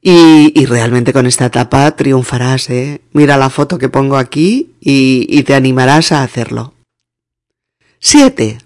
Y, 0.00 0.64
realmente 0.64 1.12
con 1.12 1.26
esta 1.26 1.50
tapa 1.50 1.94
triunfarás, 1.94 2.70
¿eh? 2.70 3.02
Mira 3.12 3.36
la 3.36 3.50
foto 3.50 3.76
que 3.76 3.90
pongo 3.90 4.16
aquí 4.16 4.76
y, 4.80 5.26
y 5.28 5.42
te 5.42 5.54
animarás 5.54 6.10
a 6.10 6.22
hacerlo. 6.22 6.72
7. 7.98 8.56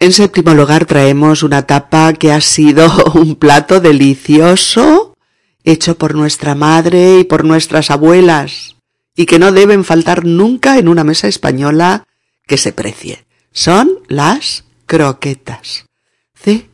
En 0.00 0.12
séptimo 0.12 0.52
lugar 0.52 0.84
traemos 0.84 1.42
una 1.42 1.62
tapa 1.62 2.12
que 2.12 2.30
ha 2.30 2.42
sido 2.42 2.90
un 3.14 3.36
plato 3.36 3.80
delicioso 3.80 5.16
hecho 5.64 5.96
por 5.96 6.14
nuestra 6.14 6.54
madre 6.54 7.20
y 7.20 7.24
por 7.24 7.46
nuestras 7.46 7.90
abuelas 7.90 8.77
y 9.18 9.26
que 9.26 9.40
no 9.40 9.50
deben 9.50 9.84
faltar 9.84 10.24
nunca 10.24 10.78
en 10.78 10.86
una 10.86 11.02
mesa 11.02 11.26
española 11.26 12.06
que 12.46 12.56
se 12.56 12.72
precie. 12.72 13.26
Son 13.50 13.98
las 14.06 14.64
croquetas. 14.86 15.86
C-R-O-Q-U-E-T-A-S. 16.34 16.72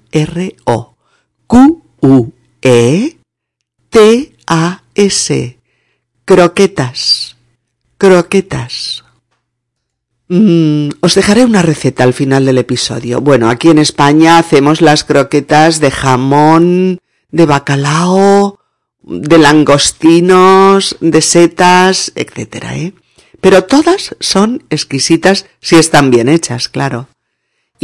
Croquetas. 6.26 7.36
Croquetas. 7.96 9.04
Mm, 10.28 10.90
os 11.00 11.14
dejaré 11.14 11.46
una 11.46 11.62
receta 11.62 12.04
al 12.04 12.12
final 12.12 12.44
del 12.44 12.58
episodio. 12.58 13.22
Bueno, 13.22 13.48
aquí 13.48 13.70
en 13.70 13.78
España 13.78 14.36
hacemos 14.36 14.82
las 14.82 15.04
croquetas 15.04 15.80
de 15.80 15.90
jamón, 15.90 16.98
de 17.30 17.46
bacalao, 17.46 18.58
de 19.04 19.38
langostinos, 19.38 20.96
de 21.00 21.20
setas, 21.20 22.12
etcétera, 22.14 22.76
¿eh? 22.76 22.92
Pero 23.40 23.64
todas 23.64 24.16
son 24.20 24.64
exquisitas 24.70 25.46
si 25.60 25.76
están 25.76 26.10
bien 26.10 26.28
hechas, 26.28 26.68
claro 26.68 27.08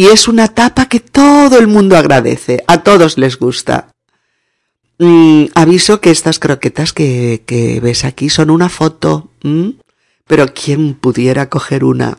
y 0.01 0.07
es 0.07 0.29
una 0.29 0.49
tapa 0.49 0.87
que 0.87 1.01
todo 1.01 1.59
el 1.59 1.67
mundo 1.67 1.95
agradece, 1.95 2.65
a 2.67 2.83
todos 2.83 3.19
les 3.19 3.39
gusta. 3.39 3.89
Mm, 4.99 5.47
aviso 5.55 6.01
que 6.01 6.11
estas 6.11 6.39
croquetas 6.39 6.95
que, 6.95 7.43
que, 7.45 7.81
ves 7.81 8.07
aquí 8.07 8.31
son 8.31 8.49
una 8.49 8.71
foto, 8.71 9.31
pero 10.27 10.47
¿quién 10.55 10.95
pudiera 10.95 11.51
coger 11.51 11.85
una? 11.85 12.17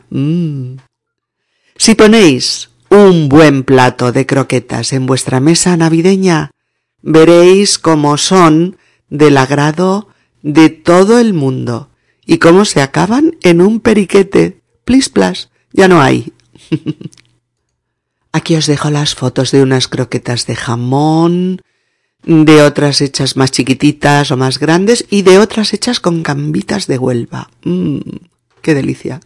Si 1.76 1.94
ponéis 1.96 2.70
un 2.88 3.28
buen 3.28 3.64
plato 3.64 4.12
de 4.12 4.26
croquetas 4.26 4.92
en 4.92 5.06
vuestra 5.06 5.40
mesa 5.40 5.76
navideña, 5.76 6.52
veréis 7.00 7.80
cómo 7.80 8.16
son 8.16 8.76
del 9.12 9.36
agrado 9.36 10.08
de 10.42 10.70
todo 10.70 11.18
el 11.18 11.34
mundo 11.34 11.90
y 12.24 12.38
cómo 12.38 12.64
se 12.64 12.80
acaban 12.80 13.36
en 13.42 13.60
un 13.60 13.80
periquete. 13.80 14.62
Plis 14.84 15.10
plas, 15.10 15.50
ya 15.72 15.86
no 15.86 16.00
hay. 16.00 16.32
Aquí 18.32 18.56
os 18.56 18.66
dejo 18.66 18.88
las 18.90 19.14
fotos 19.14 19.50
de 19.50 19.62
unas 19.62 19.86
croquetas 19.86 20.46
de 20.46 20.56
jamón, 20.56 21.60
de 22.24 22.62
otras 22.62 23.02
hechas 23.02 23.36
más 23.36 23.50
chiquititas 23.50 24.30
o 24.30 24.38
más 24.38 24.58
grandes 24.58 25.04
y 25.10 25.20
de 25.22 25.38
otras 25.38 25.74
hechas 25.74 26.00
con 26.00 26.22
gambitas 26.22 26.86
de 26.86 26.96
Huelva. 26.96 27.50
Mmm, 27.64 27.98
qué 28.62 28.74
delicia. 28.74 29.20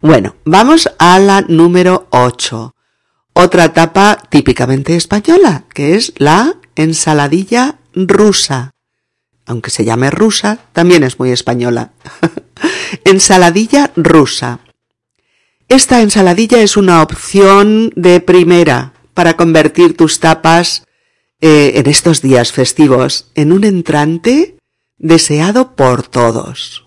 Bueno, 0.00 0.34
vamos 0.44 0.90
a 0.98 1.20
la 1.20 1.42
número 1.42 2.08
8. 2.10 2.74
Otra 3.34 3.72
tapa 3.72 4.18
típicamente 4.28 4.96
española, 4.96 5.66
que 5.72 5.94
es 5.94 6.14
la 6.16 6.56
ensaladilla 6.74 7.78
rusa. 7.94 8.73
Aunque 9.46 9.70
se 9.70 9.84
llame 9.84 10.10
rusa, 10.10 10.58
también 10.72 11.02
es 11.02 11.18
muy 11.18 11.30
española. 11.30 11.92
ensaladilla 13.04 13.92
rusa. 13.96 14.60
Esta 15.68 16.02
ensaladilla 16.02 16.60
es 16.62 16.76
una 16.76 17.02
opción 17.02 17.92
de 17.96 18.20
primera 18.20 18.92
para 19.14 19.36
convertir 19.36 19.96
tus 19.96 20.20
tapas 20.20 20.84
eh, 21.40 21.72
en 21.76 21.86
estos 21.88 22.22
días 22.22 22.52
festivos 22.52 23.30
en 23.34 23.52
un 23.52 23.64
entrante 23.64 24.56
deseado 24.98 25.74
por 25.74 26.06
todos. 26.06 26.84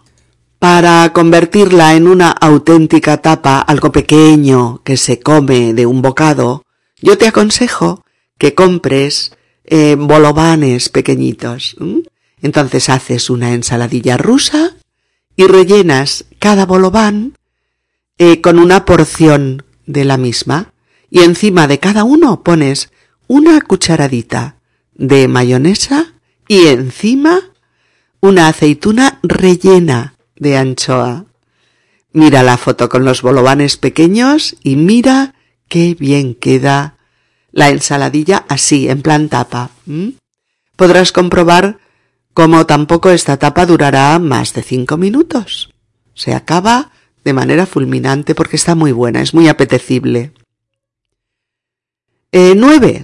Para 0.59 1.11
convertirla 1.13 1.93
en 1.95 2.07
una 2.07 2.31
auténtica 2.31 3.17
tapa, 3.17 3.59
algo 3.59 3.91
pequeño 3.91 4.81
que 4.83 4.97
se 4.97 5.19
come 5.19 5.73
de 5.73 5.85
un 5.85 6.01
bocado, 6.01 6.63
yo 6.99 7.17
te 7.17 7.27
aconsejo 7.27 8.03
que 8.39 8.55
compres 8.55 9.33
eh, 9.65 9.95
bolovanes 9.99 10.89
pequeñitos. 10.89 11.75
Entonces 12.41 12.89
haces 12.89 13.29
una 13.29 13.53
ensaladilla 13.53 14.17
rusa 14.17 14.75
y 15.35 15.45
rellenas 15.45 16.25
cada 16.39 16.65
bolobán 16.65 17.33
eh, 18.17 18.41
con 18.41 18.59
una 18.59 18.85
porción 18.85 19.63
de 19.85 20.05
la 20.05 20.17
misma 20.17 20.73
y 21.09 21.19
encima 21.21 21.67
de 21.67 21.79
cada 21.79 22.03
uno 22.03 22.43
pones 22.43 22.91
una 23.27 23.61
cucharadita 23.61 24.57
de 24.93 25.27
mayonesa 25.27 26.13
y 26.47 26.67
encima 26.67 27.41
una 28.19 28.47
aceituna 28.47 29.19
rellena 29.23 30.15
de 30.35 30.57
anchoa. 30.57 31.25
Mira 32.13 32.41
la 32.43 32.57
foto 32.57 32.89
con 32.89 33.05
los 33.05 33.21
bolovanes 33.21 33.77
pequeños 33.77 34.55
y 34.63 34.75
mira 34.75 35.35
qué 35.67 35.95
bien 35.95 36.33
queda 36.33 36.97
la 37.51 37.69
ensaladilla 37.69 38.45
así, 38.47 38.89
en 38.89 39.01
plan 39.01 39.29
tapa. 39.29 39.69
Podrás 40.75 41.11
comprobar 41.11 41.79
cómo 42.37 42.67
tampoco 42.67 43.09
esta 43.09 43.37
tapa 43.37 43.65
durará 43.65 44.19
más 44.19 44.53
de 44.53 44.61
cinco 44.61 44.95
minutos. 44.95 45.73
Se 46.13 46.35
acaba 46.35 46.91
de 47.23 47.33
manera 47.33 47.65
fulminante 47.65 48.35
porque 48.35 48.57
está 48.57 48.75
muy 48.75 48.91
buena, 48.91 49.21
es 49.21 49.33
muy 49.33 49.47
apetecible. 49.47 50.33
Eh, 52.31 52.53
nueve. 52.55 53.01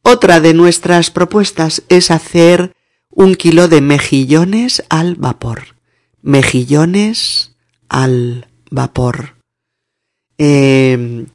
Otra 0.00 0.40
de 0.40 0.54
nuestras 0.54 1.10
propuestas 1.10 1.82
es 1.90 2.10
hacer 2.10 2.72
un 3.10 3.34
kilo 3.34 3.68
de 3.68 3.82
mejillones 3.82 4.84
al 4.88 5.16
vapor 5.16 5.76
mejillones 6.22 7.54
al 7.90 8.48
vapor. 8.70 9.36
Eh, 10.38 11.26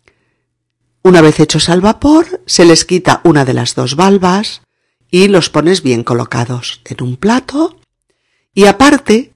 una 1.04 1.22
vez 1.22 1.40
hechos 1.40 1.70
al 1.70 1.82
vapor, 1.82 2.42
se 2.48 2.66
les 2.66 2.84
quita 2.84 3.22
una 3.24 3.46
de 3.46 3.54
las 3.54 3.76
dos 3.76 3.96
valvas 3.96 4.64
y 5.12 5.28
los 5.28 5.50
pones 5.50 5.84
bien 5.84 6.04
colocados 6.04 6.82
en 6.86 7.04
un 7.04 7.18
plato 7.18 7.78
y 8.54 8.66
aparte 8.66 9.34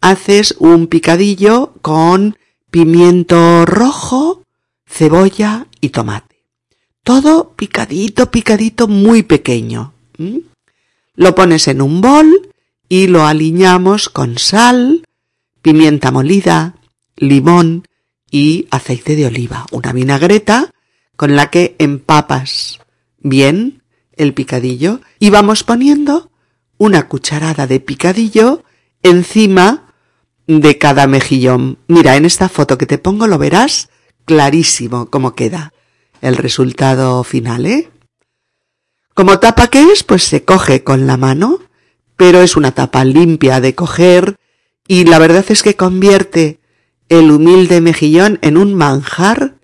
haces 0.00 0.54
un 0.58 0.86
picadillo 0.86 1.74
con 1.82 2.36
pimiento 2.70 3.66
rojo, 3.66 4.44
cebolla 4.86 5.66
y 5.80 5.90
tomate. 5.90 6.44
Todo 7.02 7.52
picadito, 7.54 8.30
picadito, 8.30 8.86
muy 8.88 9.22
pequeño. 9.22 9.92
Lo 11.14 11.34
pones 11.34 11.68
en 11.68 11.82
un 11.82 12.00
bol 12.00 12.52
y 12.88 13.06
lo 13.06 13.26
aliñamos 13.26 14.08
con 14.08 14.38
sal, 14.38 15.06
pimienta 15.62 16.10
molida, 16.10 16.76
limón 17.16 17.86
y 18.30 18.66
aceite 18.70 19.16
de 19.16 19.26
oliva, 19.26 19.66
una 19.72 19.92
vinagreta 19.92 20.70
con 21.16 21.36
la 21.36 21.50
que 21.50 21.76
empapas 21.78 22.78
bien 23.18 23.79
el 24.20 24.34
picadillo 24.34 25.00
y 25.18 25.30
vamos 25.30 25.64
poniendo 25.64 26.30
una 26.78 27.08
cucharada 27.08 27.66
de 27.66 27.80
picadillo 27.80 28.64
encima 29.02 29.94
de 30.46 30.78
cada 30.78 31.06
mejillón. 31.06 31.78
Mira, 31.88 32.16
en 32.16 32.24
esta 32.24 32.48
foto 32.48 32.78
que 32.78 32.86
te 32.86 32.98
pongo 32.98 33.26
lo 33.26 33.38
verás 33.38 33.90
clarísimo 34.24 35.10
cómo 35.10 35.34
queda 35.34 35.72
el 36.20 36.36
resultado 36.36 37.24
final, 37.24 37.66
¿eh? 37.66 37.90
Como 39.14 39.38
tapa 39.38 39.68
que 39.68 39.90
es, 39.92 40.02
pues 40.02 40.22
se 40.22 40.44
coge 40.44 40.84
con 40.84 41.06
la 41.06 41.16
mano 41.16 41.60
pero 42.20 42.42
es 42.42 42.54
una 42.54 42.72
tapa 42.72 43.02
limpia 43.02 43.62
de 43.62 43.74
coger 43.74 44.36
y 44.86 45.04
la 45.04 45.18
verdad 45.18 45.46
es 45.48 45.62
que 45.62 45.74
convierte 45.74 46.60
el 47.08 47.30
humilde 47.30 47.80
mejillón 47.80 48.38
en 48.42 48.58
un 48.58 48.74
manjar 48.74 49.54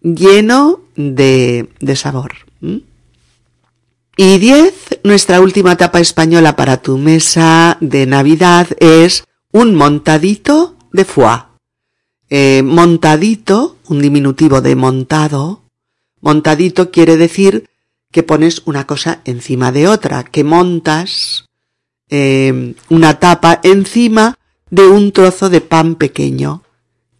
lleno 0.00 0.80
de, 0.96 1.68
de 1.80 1.96
sabor. 1.96 2.32
Y 4.20 4.38
diez, 4.38 4.74
nuestra 5.04 5.40
última 5.40 5.76
tapa 5.76 6.00
española 6.00 6.56
para 6.56 6.78
tu 6.78 6.98
mesa 6.98 7.78
de 7.80 8.04
Navidad 8.04 8.66
es 8.80 9.22
un 9.52 9.76
montadito 9.76 10.74
de 10.92 11.04
foie. 11.04 11.44
Eh, 12.28 12.62
montadito, 12.64 13.76
un 13.86 14.02
diminutivo 14.02 14.60
de 14.60 14.74
montado, 14.74 15.62
montadito 16.20 16.90
quiere 16.90 17.16
decir 17.16 17.70
que 18.10 18.24
pones 18.24 18.62
una 18.64 18.88
cosa 18.88 19.20
encima 19.24 19.70
de 19.70 19.86
otra, 19.86 20.24
que 20.24 20.42
montas 20.42 21.44
eh, 22.10 22.74
una 22.88 23.20
tapa 23.20 23.60
encima 23.62 24.36
de 24.68 24.82
un 24.88 25.12
trozo 25.12 25.48
de 25.48 25.60
pan 25.60 25.94
pequeño 25.94 26.64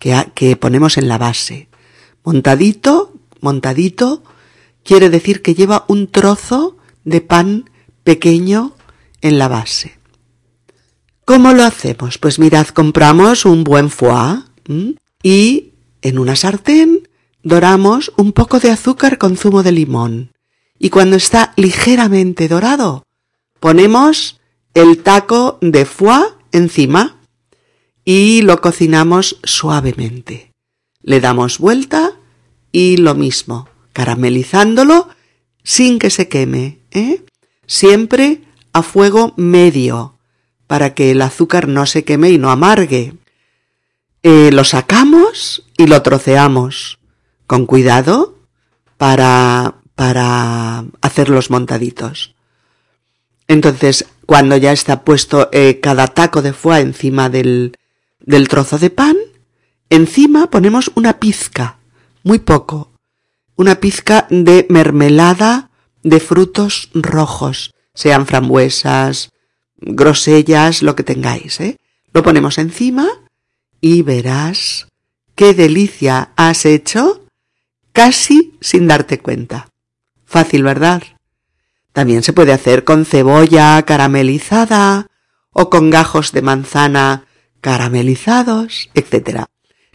que, 0.01 0.17
que 0.35 0.57
ponemos 0.57 0.99
en 0.99 1.07
la 1.07 1.19
base. 1.19 1.69
Montadito, 2.25 3.13
montadito, 3.41 4.25
quiere 4.83 5.11
decir 5.11 5.43
que 5.43 5.55
lleva 5.55 5.85
un 5.87 6.09
trozo 6.09 6.75
de 7.05 7.21
pan 7.21 7.71
pequeño 8.05 8.75
en 9.21 9.39
la 9.39 9.49
base. 9.49 9.99
¿Cómo 11.25 11.53
lo 11.53 11.65
hacemos? 11.65 12.19
Pues 12.19 12.39
mirad, 12.39 12.69
compramos 12.69 13.45
un 13.45 13.65
buen 13.65 13.91
foie 13.91 14.45
y 15.23 15.73
en 16.01 16.19
una 16.19 16.37
sartén 16.37 17.09
doramos 17.43 18.13
un 18.17 18.33
poco 18.33 18.61
de 18.61 18.71
azúcar 18.71 19.19
con 19.19 19.37
zumo 19.37 19.63
de 19.63 19.73
limón. 19.73 20.33
Y 20.79 20.91
cuando 20.91 21.17
está 21.17 21.53
ligeramente 21.57 22.49
dorado, 22.49 23.05
ponemos 23.61 24.41
el 24.75 25.03
taco 25.03 25.59
de 25.61 25.85
foie 25.85 26.25
encima 26.53 27.19
y 28.05 28.43
lo 28.43 28.61
cocinamos 28.61 29.39
suavemente. 29.45 30.53
Le 31.03 31.21
damos 31.21 31.59
vuelta 31.59 32.13
y 32.73 32.97
lo 32.97 33.15
mismo, 33.15 33.69
caramelizándolo 33.93 35.09
sin 35.63 35.99
que 35.99 36.09
se 36.09 36.29
queme, 36.29 36.78
¿eh? 36.91 37.25
Siempre 37.67 38.43
a 38.73 38.83
fuego 38.83 39.35
medio, 39.37 40.15
para 40.67 40.95
que 40.95 41.11
el 41.11 41.23
azúcar 41.23 41.69
no 41.69 41.87
se 41.87 42.05
queme 42.05 42.31
y 42.31 42.39
no 42.39 42.51
amargue. 42.51 43.15
Eh, 44.23 44.51
lo 44.53 44.65
sacamos 44.65 45.65
y 45.77 45.87
lo 45.87 46.03
troceamos, 46.03 46.99
con 47.47 47.67
cuidado, 47.67 48.37
para, 48.97 49.77
para 49.95 50.85
hacer 51.01 51.29
los 51.31 51.51
montaditos. 51.51 52.35
Entonces, 53.47 54.07
cuando 54.27 54.57
ya 54.57 54.73
está 54.73 55.05
puesto 55.05 55.49
eh, 55.53 55.81
cada 55.81 56.09
taco 56.09 56.43
de 56.43 56.53
foie 56.53 56.81
encima 56.81 57.31
del, 57.31 57.77
del 58.21 58.49
trozo 58.49 58.79
de 58.79 58.91
pan, 58.91 59.17
encima 59.89 60.51
ponemos 60.51 60.91
una 60.95 61.19
pizca, 61.19 61.79
muy 62.23 62.39
poco, 62.39 62.93
una 63.57 63.77
pizca 63.77 64.27
de 64.29 64.67
mermelada 64.69 65.68
de 66.09 66.21
frutos 66.21 66.91
rojos, 66.95 67.75
sean 67.95 68.27
frambuesas, 68.27 69.31
grosellas, 69.77 70.83
lo 70.83 70.97
que 70.97 71.03
tengáis, 71.03 71.61
¿eh? 71.61 71.77
Lo 72.13 72.23
ponemos 72.23 72.59
encima 72.59 73.09
y 73.81 74.03
verás 74.03 74.89
qué 75.35 75.55
delicia 75.55 76.33
has 76.37 76.65
hecho 76.65 77.25
casi 77.93 78.57
sin 78.61 78.87
darte 78.87 79.19
cuenta. 79.19 79.69
Fácil, 80.25 80.63
¿verdad? 80.63 81.03
También 81.93 82.23
se 82.23 82.33
puede 82.33 82.53
hacer 82.53 82.85
con 82.85 83.05
cebolla 83.05 83.83
caramelizada 83.83 85.07
o 85.53 85.71
con 85.71 85.91
gajos 85.91 86.33
de 86.33 86.43
manzana 86.43 87.27
caramelizados, 87.61 88.91
etc. 88.95 89.47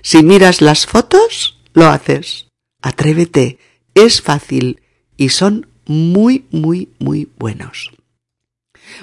Si 0.01 0.23
miras 0.23 0.61
las 0.61 0.85
fotos, 0.85 1.61
lo 1.73 1.87
haces. 1.87 2.47
Atrévete, 2.81 3.57
es 3.95 4.21
fácil 4.21 4.81
y 5.15 5.29
son 5.29 5.67
muy, 5.85 6.45
muy, 6.51 6.89
muy 6.99 7.29
buenos. 7.37 7.91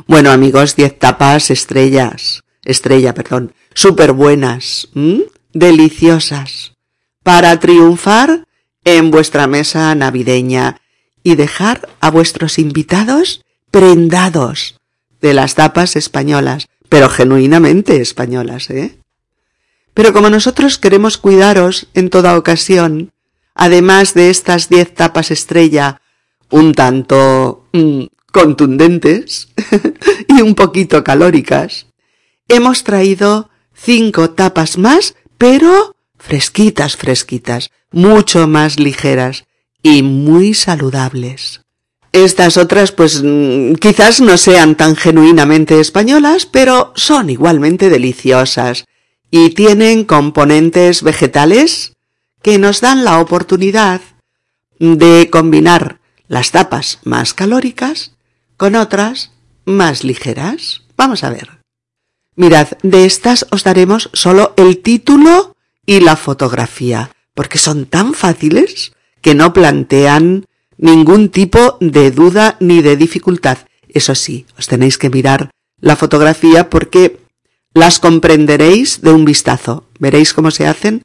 Bueno 0.07 0.31
amigos, 0.31 0.77
diez 0.77 0.99
tapas 0.99 1.51
estrellas, 1.51 2.43
estrella, 2.65 3.15
perdón, 3.15 3.55
súper 3.75 4.13
buenas, 4.13 4.89
deliciosas, 5.53 6.75
para 7.23 7.59
triunfar 7.59 8.45
en 8.85 9.11
vuestra 9.11 9.47
mesa 9.47 9.95
navideña 9.95 10.81
y 11.23 11.35
dejar 11.35 11.89
a 12.01 12.11
vuestros 12.11 12.59
invitados 12.59 13.45
prendados 13.71 14.81
de 15.21 15.35
las 15.35 15.55
tapas 15.55 15.97
españolas, 15.97 16.69
pero 16.89 17.09
genuinamente 17.09 18.01
españolas, 18.01 18.71
¿eh? 18.71 18.99
Pero 19.93 20.13
como 20.13 20.31
nosotros 20.31 20.79
queremos 20.79 21.19
cuidaros 21.19 21.89
en 21.95 22.11
toda 22.11 22.39
ocasión, 22.39 23.13
además 23.55 24.15
de 24.15 24.31
estas 24.31 24.69
diez 24.69 24.95
tapas 24.95 25.31
estrella, 25.31 26.01
un 26.51 26.75
tanto 26.75 27.67
mm, 27.73 28.05
contundentes 28.33 29.49
y 30.29 30.43
un 30.43 30.55
poquito 30.55 31.03
calóricas, 31.05 31.87
hemos 32.49 32.85
traído 32.85 33.51
cinco 33.75 34.31
tapas 34.31 34.79
más, 34.79 35.15
pero 35.39 35.97
fresquitas, 36.19 36.97
fresquitas, 36.97 37.71
mucho 37.91 38.47
más 38.47 38.79
ligeras 38.79 39.45
y 39.83 40.03
muy 40.03 40.55
saludables. 40.55 41.63
Estas 42.13 42.57
otras, 42.57 42.91
pues 42.93 43.23
mm, 43.23 43.75
quizás 43.75 44.21
no 44.21 44.37
sean 44.37 44.75
tan 44.75 44.97
genuinamente 44.97 45.81
españolas, 45.81 46.47
pero 46.47 46.93
son 46.97 47.31
igualmente 47.31 47.89
deliciosas 47.89 48.87
y 49.31 49.51
tienen 49.51 50.05
componentes 50.05 51.03
vegetales 51.03 51.95
que 52.43 52.59
nos 52.59 52.81
dan 52.81 53.05
la 53.05 53.21
oportunidad 53.21 54.01
de 54.79 55.29
combinar 55.31 56.00
las 56.31 56.53
tapas 56.53 57.01
más 57.03 57.35
calóricas 57.35 58.13
con 58.57 58.77
otras 58.77 59.33
más 59.65 60.05
ligeras. 60.05 60.83
Vamos 60.97 61.25
a 61.25 61.31
ver. 61.31 61.59
Mirad, 62.37 62.69
de 62.85 63.05
estas 63.05 63.47
os 63.51 63.65
daremos 63.65 64.11
solo 64.13 64.55
el 64.57 64.79
título 64.79 65.57
y 65.85 65.99
la 65.99 66.15
fotografía, 66.15 67.11
porque 67.35 67.59
son 67.59 67.85
tan 67.85 68.15
fáciles 68.15 68.93
que 69.21 69.35
no 69.35 69.53
plantean 69.53 70.47
ningún 70.79 71.31
tipo 71.31 71.77
de 71.81 72.13
duda 72.13 72.57
ni 72.61 72.81
de 72.81 72.97
dificultad. 72.97 73.59
Eso 73.89 74.15
sí, 74.15 74.47
os 74.57 74.69
tenéis 74.69 74.99
que 74.99 75.11
mirar 75.11 75.51
la 75.81 75.97
fotografía 75.97 76.71
porque 76.71 77.19
las 77.75 77.99
comprenderéis 77.99 79.03
de 79.03 79.13
un 79.13 79.25
vistazo. 79.25 79.89
Veréis 79.99 80.33
cómo 80.33 80.53
se 80.53 80.69
hacen 80.69 81.03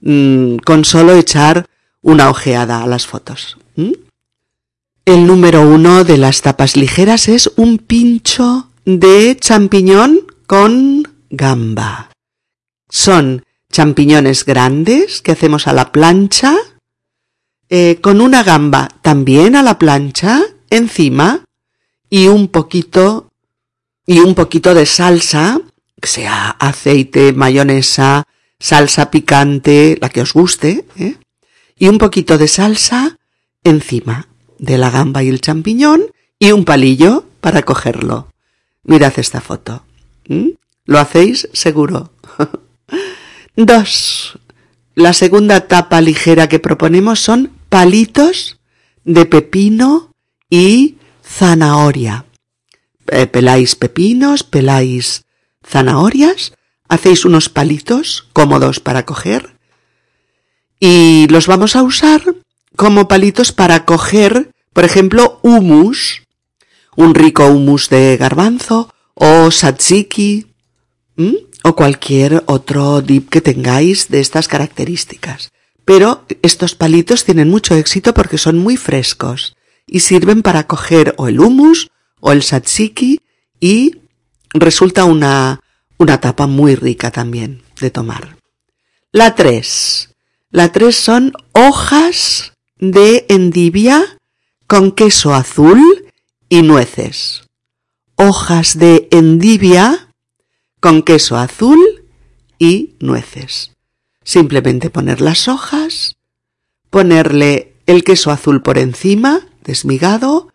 mm, 0.00 0.58
con 0.58 0.84
solo 0.84 1.16
echar 1.16 1.66
una 2.00 2.30
ojeada 2.30 2.84
a 2.84 2.86
las 2.86 3.08
fotos. 3.08 3.58
El 5.08 5.26
número 5.26 5.62
uno 5.62 6.04
de 6.04 6.18
las 6.18 6.42
tapas 6.42 6.76
ligeras 6.76 7.28
es 7.28 7.50
un 7.56 7.78
pincho 7.78 8.68
de 8.84 9.38
champiñón 9.40 10.20
con 10.46 11.02
gamba. 11.30 12.10
Son 12.90 13.42
champiñones 13.72 14.44
grandes 14.44 15.22
que 15.22 15.32
hacemos 15.32 15.66
a 15.66 15.72
la 15.72 15.92
plancha, 15.92 16.54
eh, 17.70 18.00
con 18.02 18.20
una 18.20 18.42
gamba 18.42 18.90
también 19.00 19.56
a 19.56 19.62
la 19.62 19.78
plancha 19.78 20.42
encima 20.68 21.42
y 22.10 22.26
un 22.26 22.48
poquito 22.48 23.30
y 24.06 24.18
un 24.18 24.34
poquito 24.34 24.74
de 24.74 24.84
salsa, 24.84 25.58
sea 26.02 26.50
aceite, 26.50 27.32
mayonesa, 27.32 28.24
salsa 28.60 29.10
picante, 29.10 29.96
la 30.02 30.10
que 30.10 30.20
os 30.20 30.34
guste, 30.34 30.84
¿eh? 30.98 31.16
y 31.78 31.88
un 31.88 31.96
poquito 31.96 32.36
de 32.36 32.46
salsa 32.46 33.16
encima 33.64 34.27
de 34.58 34.78
la 34.78 34.90
gamba 34.90 35.22
y 35.22 35.28
el 35.28 35.40
champiñón 35.40 36.02
y 36.38 36.52
un 36.52 36.64
palillo 36.64 37.24
para 37.40 37.62
cogerlo. 37.62 38.32
Mirad 38.84 39.12
esta 39.18 39.40
foto. 39.40 39.82
¿Lo 40.84 40.98
hacéis 40.98 41.48
seguro? 41.52 42.12
Dos. 43.56 44.38
La 44.94 45.12
segunda 45.12 45.68
tapa 45.68 46.00
ligera 46.00 46.48
que 46.48 46.58
proponemos 46.58 47.20
son 47.20 47.52
palitos 47.68 48.58
de 49.04 49.26
pepino 49.26 50.12
y 50.50 50.96
zanahoria. 51.24 52.24
Eh, 53.06 53.26
peláis 53.26 53.74
pepinos, 53.74 54.42
peláis 54.42 55.24
zanahorias, 55.66 56.52
hacéis 56.88 57.24
unos 57.24 57.48
palitos 57.48 58.28
cómodos 58.32 58.80
para 58.80 59.04
coger 59.04 59.56
y 60.80 61.26
los 61.28 61.46
vamos 61.46 61.76
a 61.76 61.82
usar 61.82 62.22
como 62.78 63.08
palitos 63.08 63.50
para 63.50 63.84
coger, 63.84 64.52
por 64.72 64.84
ejemplo, 64.84 65.40
humus, 65.42 66.22
un 66.94 67.12
rico 67.16 67.44
humus 67.46 67.88
de 67.88 68.16
garbanzo 68.16 68.94
o 69.14 69.50
satsiki 69.50 70.46
o 71.64 71.74
cualquier 71.74 72.44
otro 72.46 73.02
dip 73.02 73.30
que 73.30 73.40
tengáis 73.40 74.10
de 74.10 74.20
estas 74.20 74.46
características. 74.46 75.50
Pero 75.84 76.24
estos 76.42 76.76
palitos 76.76 77.24
tienen 77.24 77.50
mucho 77.50 77.74
éxito 77.74 78.14
porque 78.14 78.38
son 78.38 78.58
muy 78.58 78.76
frescos 78.76 79.56
y 79.84 79.98
sirven 79.98 80.42
para 80.42 80.68
coger 80.68 81.16
o 81.18 81.26
el 81.26 81.40
humus 81.40 81.90
o 82.20 82.30
el 82.30 82.44
satsiki 82.44 83.22
y 83.58 84.02
resulta 84.54 85.04
una, 85.04 85.64
una 85.96 86.20
tapa 86.20 86.46
muy 86.46 86.76
rica 86.76 87.10
también 87.10 87.60
de 87.80 87.90
tomar. 87.90 88.36
La 89.10 89.34
tres. 89.34 90.14
La 90.52 90.70
tres 90.70 90.94
son 90.94 91.32
hojas 91.52 92.52
de 92.78 93.26
endivia 93.28 94.18
con 94.66 94.92
queso 94.92 95.34
azul 95.34 96.06
y 96.48 96.62
nueces. 96.62 97.44
Hojas 98.16 98.78
de 98.78 99.08
endivia 99.10 100.08
con 100.80 101.02
queso 101.02 101.36
azul 101.36 101.78
y 102.58 102.94
nueces. 103.00 103.72
Simplemente 104.22 104.90
poner 104.90 105.20
las 105.20 105.48
hojas, 105.48 106.16
ponerle 106.90 107.74
el 107.86 108.04
queso 108.04 108.30
azul 108.30 108.62
por 108.62 108.78
encima, 108.78 109.48
desmigado, 109.62 110.52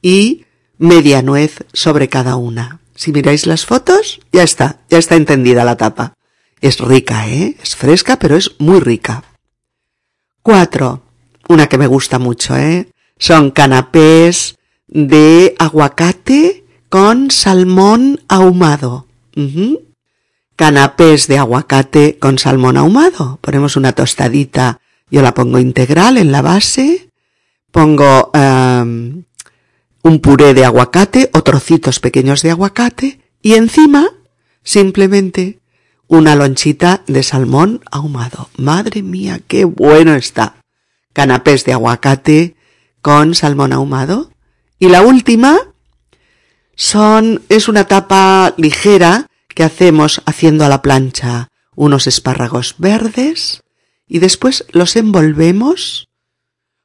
y 0.00 0.44
media 0.78 1.22
nuez 1.22 1.64
sobre 1.72 2.08
cada 2.08 2.36
una. 2.36 2.80
Si 2.94 3.12
miráis 3.12 3.46
las 3.46 3.64
fotos, 3.64 4.20
ya 4.32 4.42
está, 4.42 4.80
ya 4.90 4.98
está 4.98 5.14
entendida 5.14 5.64
la 5.64 5.76
tapa. 5.76 6.14
Es 6.60 6.78
rica, 6.80 7.28
¿eh? 7.28 7.56
Es 7.62 7.76
fresca, 7.76 8.18
pero 8.18 8.36
es 8.36 8.56
muy 8.58 8.80
rica. 8.80 9.24
Cuatro. 10.42 11.02
Una 11.48 11.66
que 11.68 11.78
me 11.78 11.86
gusta 11.86 12.18
mucho, 12.18 12.56
¿eh? 12.56 12.88
Son 13.18 13.50
canapés 13.50 14.58
de 14.86 15.54
aguacate 15.58 16.64
con 16.88 17.30
salmón 17.30 18.20
ahumado. 18.28 19.06
Canapés 20.56 21.26
de 21.26 21.38
aguacate 21.38 22.18
con 22.18 22.38
salmón 22.38 22.76
ahumado. 22.76 23.38
Ponemos 23.40 23.76
una 23.76 23.92
tostadita, 23.92 24.80
yo 25.10 25.22
la 25.22 25.34
pongo 25.34 25.58
integral 25.58 26.18
en 26.18 26.32
la 26.32 26.42
base. 26.42 27.08
Pongo 27.70 28.30
em, 28.34 29.24
un 30.02 30.20
puré 30.20 30.52
de 30.52 30.64
aguacate 30.64 31.30
o 31.32 31.42
trocitos 31.42 32.00
pequeños 32.00 32.42
de 32.42 32.50
aguacate 32.50 33.20
y 33.40 33.54
encima 33.54 34.08
simplemente 34.62 35.58
una 36.08 36.34
lonchita 36.34 37.02
de 37.06 37.22
salmón 37.22 37.80
ahumado. 37.90 38.50
Madre 38.58 39.02
mía, 39.02 39.40
qué 39.48 39.64
bueno 39.64 40.14
está. 40.14 40.56
Canapés 41.12 41.64
de 41.64 41.72
aguacate 41.72 42.56
con 43.00 43.34
salmón 43.34 43.72
ahumado. 43.72 44.30
Y 44.78 44.88
la 44.88 45.02
última 45.02 45.58
son, 46.74 47.42
es 47.48 47.68
una 47.68 47.86
tapa 47.86 48.54
ligera 48.56 49.28
que 49.48 49.64
hacemos 49.64 50.22
haciendo 50.26 50.64
a 50.64 50.68
la 50.68 50.82
plancha 50.82 51.48
unos 51.74 52.06
espárragos 52.06 52.76
verdes 52.78 53.62
y 54.06 54.18
después 54.18 54.66
los 54.72 54.96
envolvemos 54.96 56.08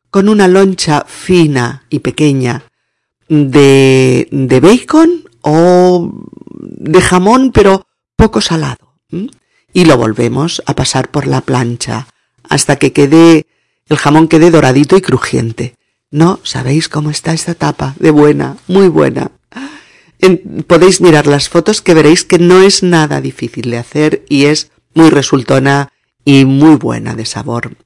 con 0.10 0.30
una 0.30 0.48
loncha 0.48 1.06
fina 1.08 1.86
y 1.90 2.00
pequeña 2.00 2.64
de, 3.28 4.28
de 4.32 4.60
bacon 4.60 5.24
o 5.42 6.12
de 6.50 7.02
jamón 7.02 7.52
pero 7.52 7.86
poco 8.16 8.42
salado 8.42 8.96
y 9.74 9.86
lo 9.86 9.98
volvemos 9.98 10.62
a 10.66 10.74
pasar 10.74 11.12
por 11.12 11.28
la 11.28 11.42
plancha 11.42 12.08
hasta 12.44 12.78
que 12.78 12.94
quede 12.94 13.46
el 13.90 13.98
jamón 13.98 14.28
quede 14.28 14.52
doradito 14.52 14.98
y 14.98 15.02
crujiente. 15.02 15.76
No 16.12 16.40
sabéis 16.44 16.90
cómo 16.90 17.10
está 17.10 17.34
esta 17.34 17.54
tapa 17.54 17.96
de 18.00 18.12
buena, 18.12 18.58
muy 18.68 18.88
buena 18.88 19.32
podéis 20.68 21.02
mirar 21.02 21.28
las 21.28 21.50
fotos 21.50 21.82
que 21.82 21.94
veréis 21.94 22.24
que 22.24 22.40
no 22.40 22.62
es 22.62 22.84
nada 22.84 23.22
difícil 23.22 23.70
de 23.72 23.78
hacer 23.78 24.26
y 24.30 24.46
es 24.46 24.72
muy 24.94 25.10
resultona 25.10 25.90
y 26.26 26.46
muy 26.46 26.76
buena 26.76 27.16
de 27.16 27.26
sabor. 27.26 27.78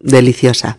Deliciosa. 0.00 0.78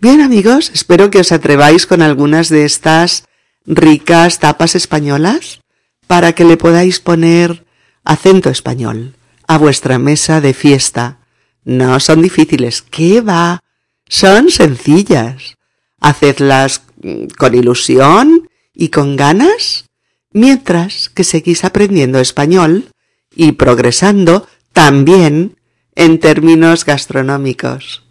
Bien 0.00 0.20
amigos, 0.20 0.70
espero 0.74 1.10
que 1.10 1.20
os 1.20 1.32
atreváis 1.32 1.86
con 1.86 2.02
algunas 2.02 2.48
de 2.48 2.64
estas 2.64 3.24
ricas 3.66 4.38
tapas 4.38 4.74
españolas 4.74 5.60
para 6.06 6.32
que 6.32 6.44
le 6.44 6.56
podáis 6.56 7.00
poner 7.00 7.64
acento 8.04 8.50
español 8.50 9.14
a 9.46 9.56
vuestra 9.58 9.98
mesa 9.98 10.40
de 10.40 10.52
fiesta. 10.52 11.18
No 11.64 12.00
son 12.00 12.20
difíciles, 12.20 12.82
¿qué 12.82 13.20
va? 13.20 13.60
Son 14.14 14.48
sencillas. 14.48 15.56
Hacedlas 15.98 16.82
con 17.36 17.52
ilusión 17.52 18.48
y 18.72 18.90
con 18.90 19.16
ganas 19.16 19.86
mientras 20.30 21.08
que 21.08 21.24
seguís 21.24 21.64
aprendiendo 21.64 22.20
español 22.20 22.90
y 23.34 23.52
progresando 23.52 24.46
también 24.72 25.56
en 25.96 26.20
términos 26.20 26.84
gastronómicos. 26.84 28.04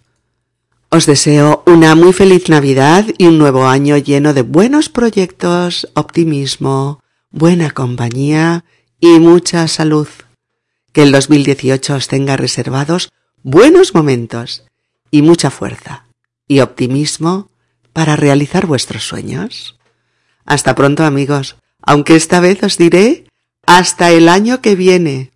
Os 0.90 1.06
deseo 1.06 1.64
una 1.68 1.96
muy 1.96 2.12
feliz 2.12 2.50
Navidad 2.50 3.06
y 3.18 3.28
un 3.28 3.38
nuevo 3.38 3.68
año 3.68 3.96
lleno 3.96 4.34
de 4.34 4.42
buenos 4.42 4.90
proyectos, 4.90 5.88
optimismo, 5.94 7.02
buena 7.32 7.72
compañía 7.72 8.66
y 9.00 9.20
mucha 9.20 9.70
salud. 9.70 10.10
Que 10.92 11.04
el 11.04 11.14
2018 11.14 11.96
os 11.96 12.10
tenga 12.10 12.36
reservados 12.36 13.14
buenos 13.42 13.96
momentos 13.96 14.66
y 15.14 15.22
mucha 15.22 15.52
fuerza 15.52 16.08
y 16.48 16.62
optimismo 16.62 17.52
para 17.94 18.16
realizar 18.16 18.66
vuestros 18.66 19.04
sueños. 19.04 19.78
Hasta 20.44 20.74
pronto 20.74 21.06
amigos, 21.06 21.58
aunque 21.84 22.16
esta 22.16 22.40
vez 22.40 22.64
os 22.64 22.80
diré 22.80 23.26
hasta 23.68 24.10
el 24.10 24.28
año 24.28 24.60
que 24.60 24.76
viene, 24.76 25.32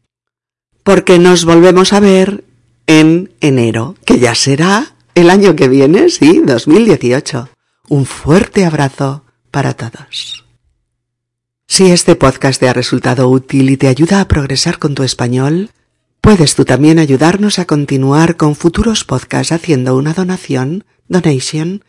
porque 0.84 1.20
nos 1.20 1.46
volvemos 1.46 1.94
a 1.94 2.00
ver 2.00 2.44
en 2.88 3.32
enero, 3.40 3.94
que 4.04 4.18
ya 4.18 4.34
será 4.34 4.96
el 5.14 5.30
año 5.30 5.56
que 5.56 5.68
viene, 5.68 6.10
sí, 6.10 6.42
2018. 6.44 7.48
Un 7.90 8.08
fuerte 8.08 8.66
abrazo 8.66 9.26
para 9.52 9.76
todos. 9.76 10.44
Si 11.68 11.92
este 11.92 12.16
podcast 12.16 12.60
te 12.60 12.68
ha 12.68 12.74
resultado 12.74 13.30
útil 13.30 13.70
y 13.70 13.78
te 13.78 13.90
ayuda 13.90 14.22
a 14.22 14.28
progresar 14.28 14.80
con 14.80 14.96
tu 14.96 15.04
español, 15.04 15.70
puedes 16.28 16.56
tú 16.56 16.66
también 16.66 17.00
ayudarnos 17.00 17.58
a 17.58 17.64
continuar 17.64 18.36
con 18.36 18.54
futuros 18.54 19.06
podcasts 19.06 19.54
haciendo 19.54 19.96
una 19.96 20.14
donación, 20.14 20.84
donation, 21.08 21.86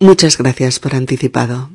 Muchas 0.00 0.38
gracias 0.38 0.80
por 0.80 0.96
anticipado. 0.96 1.70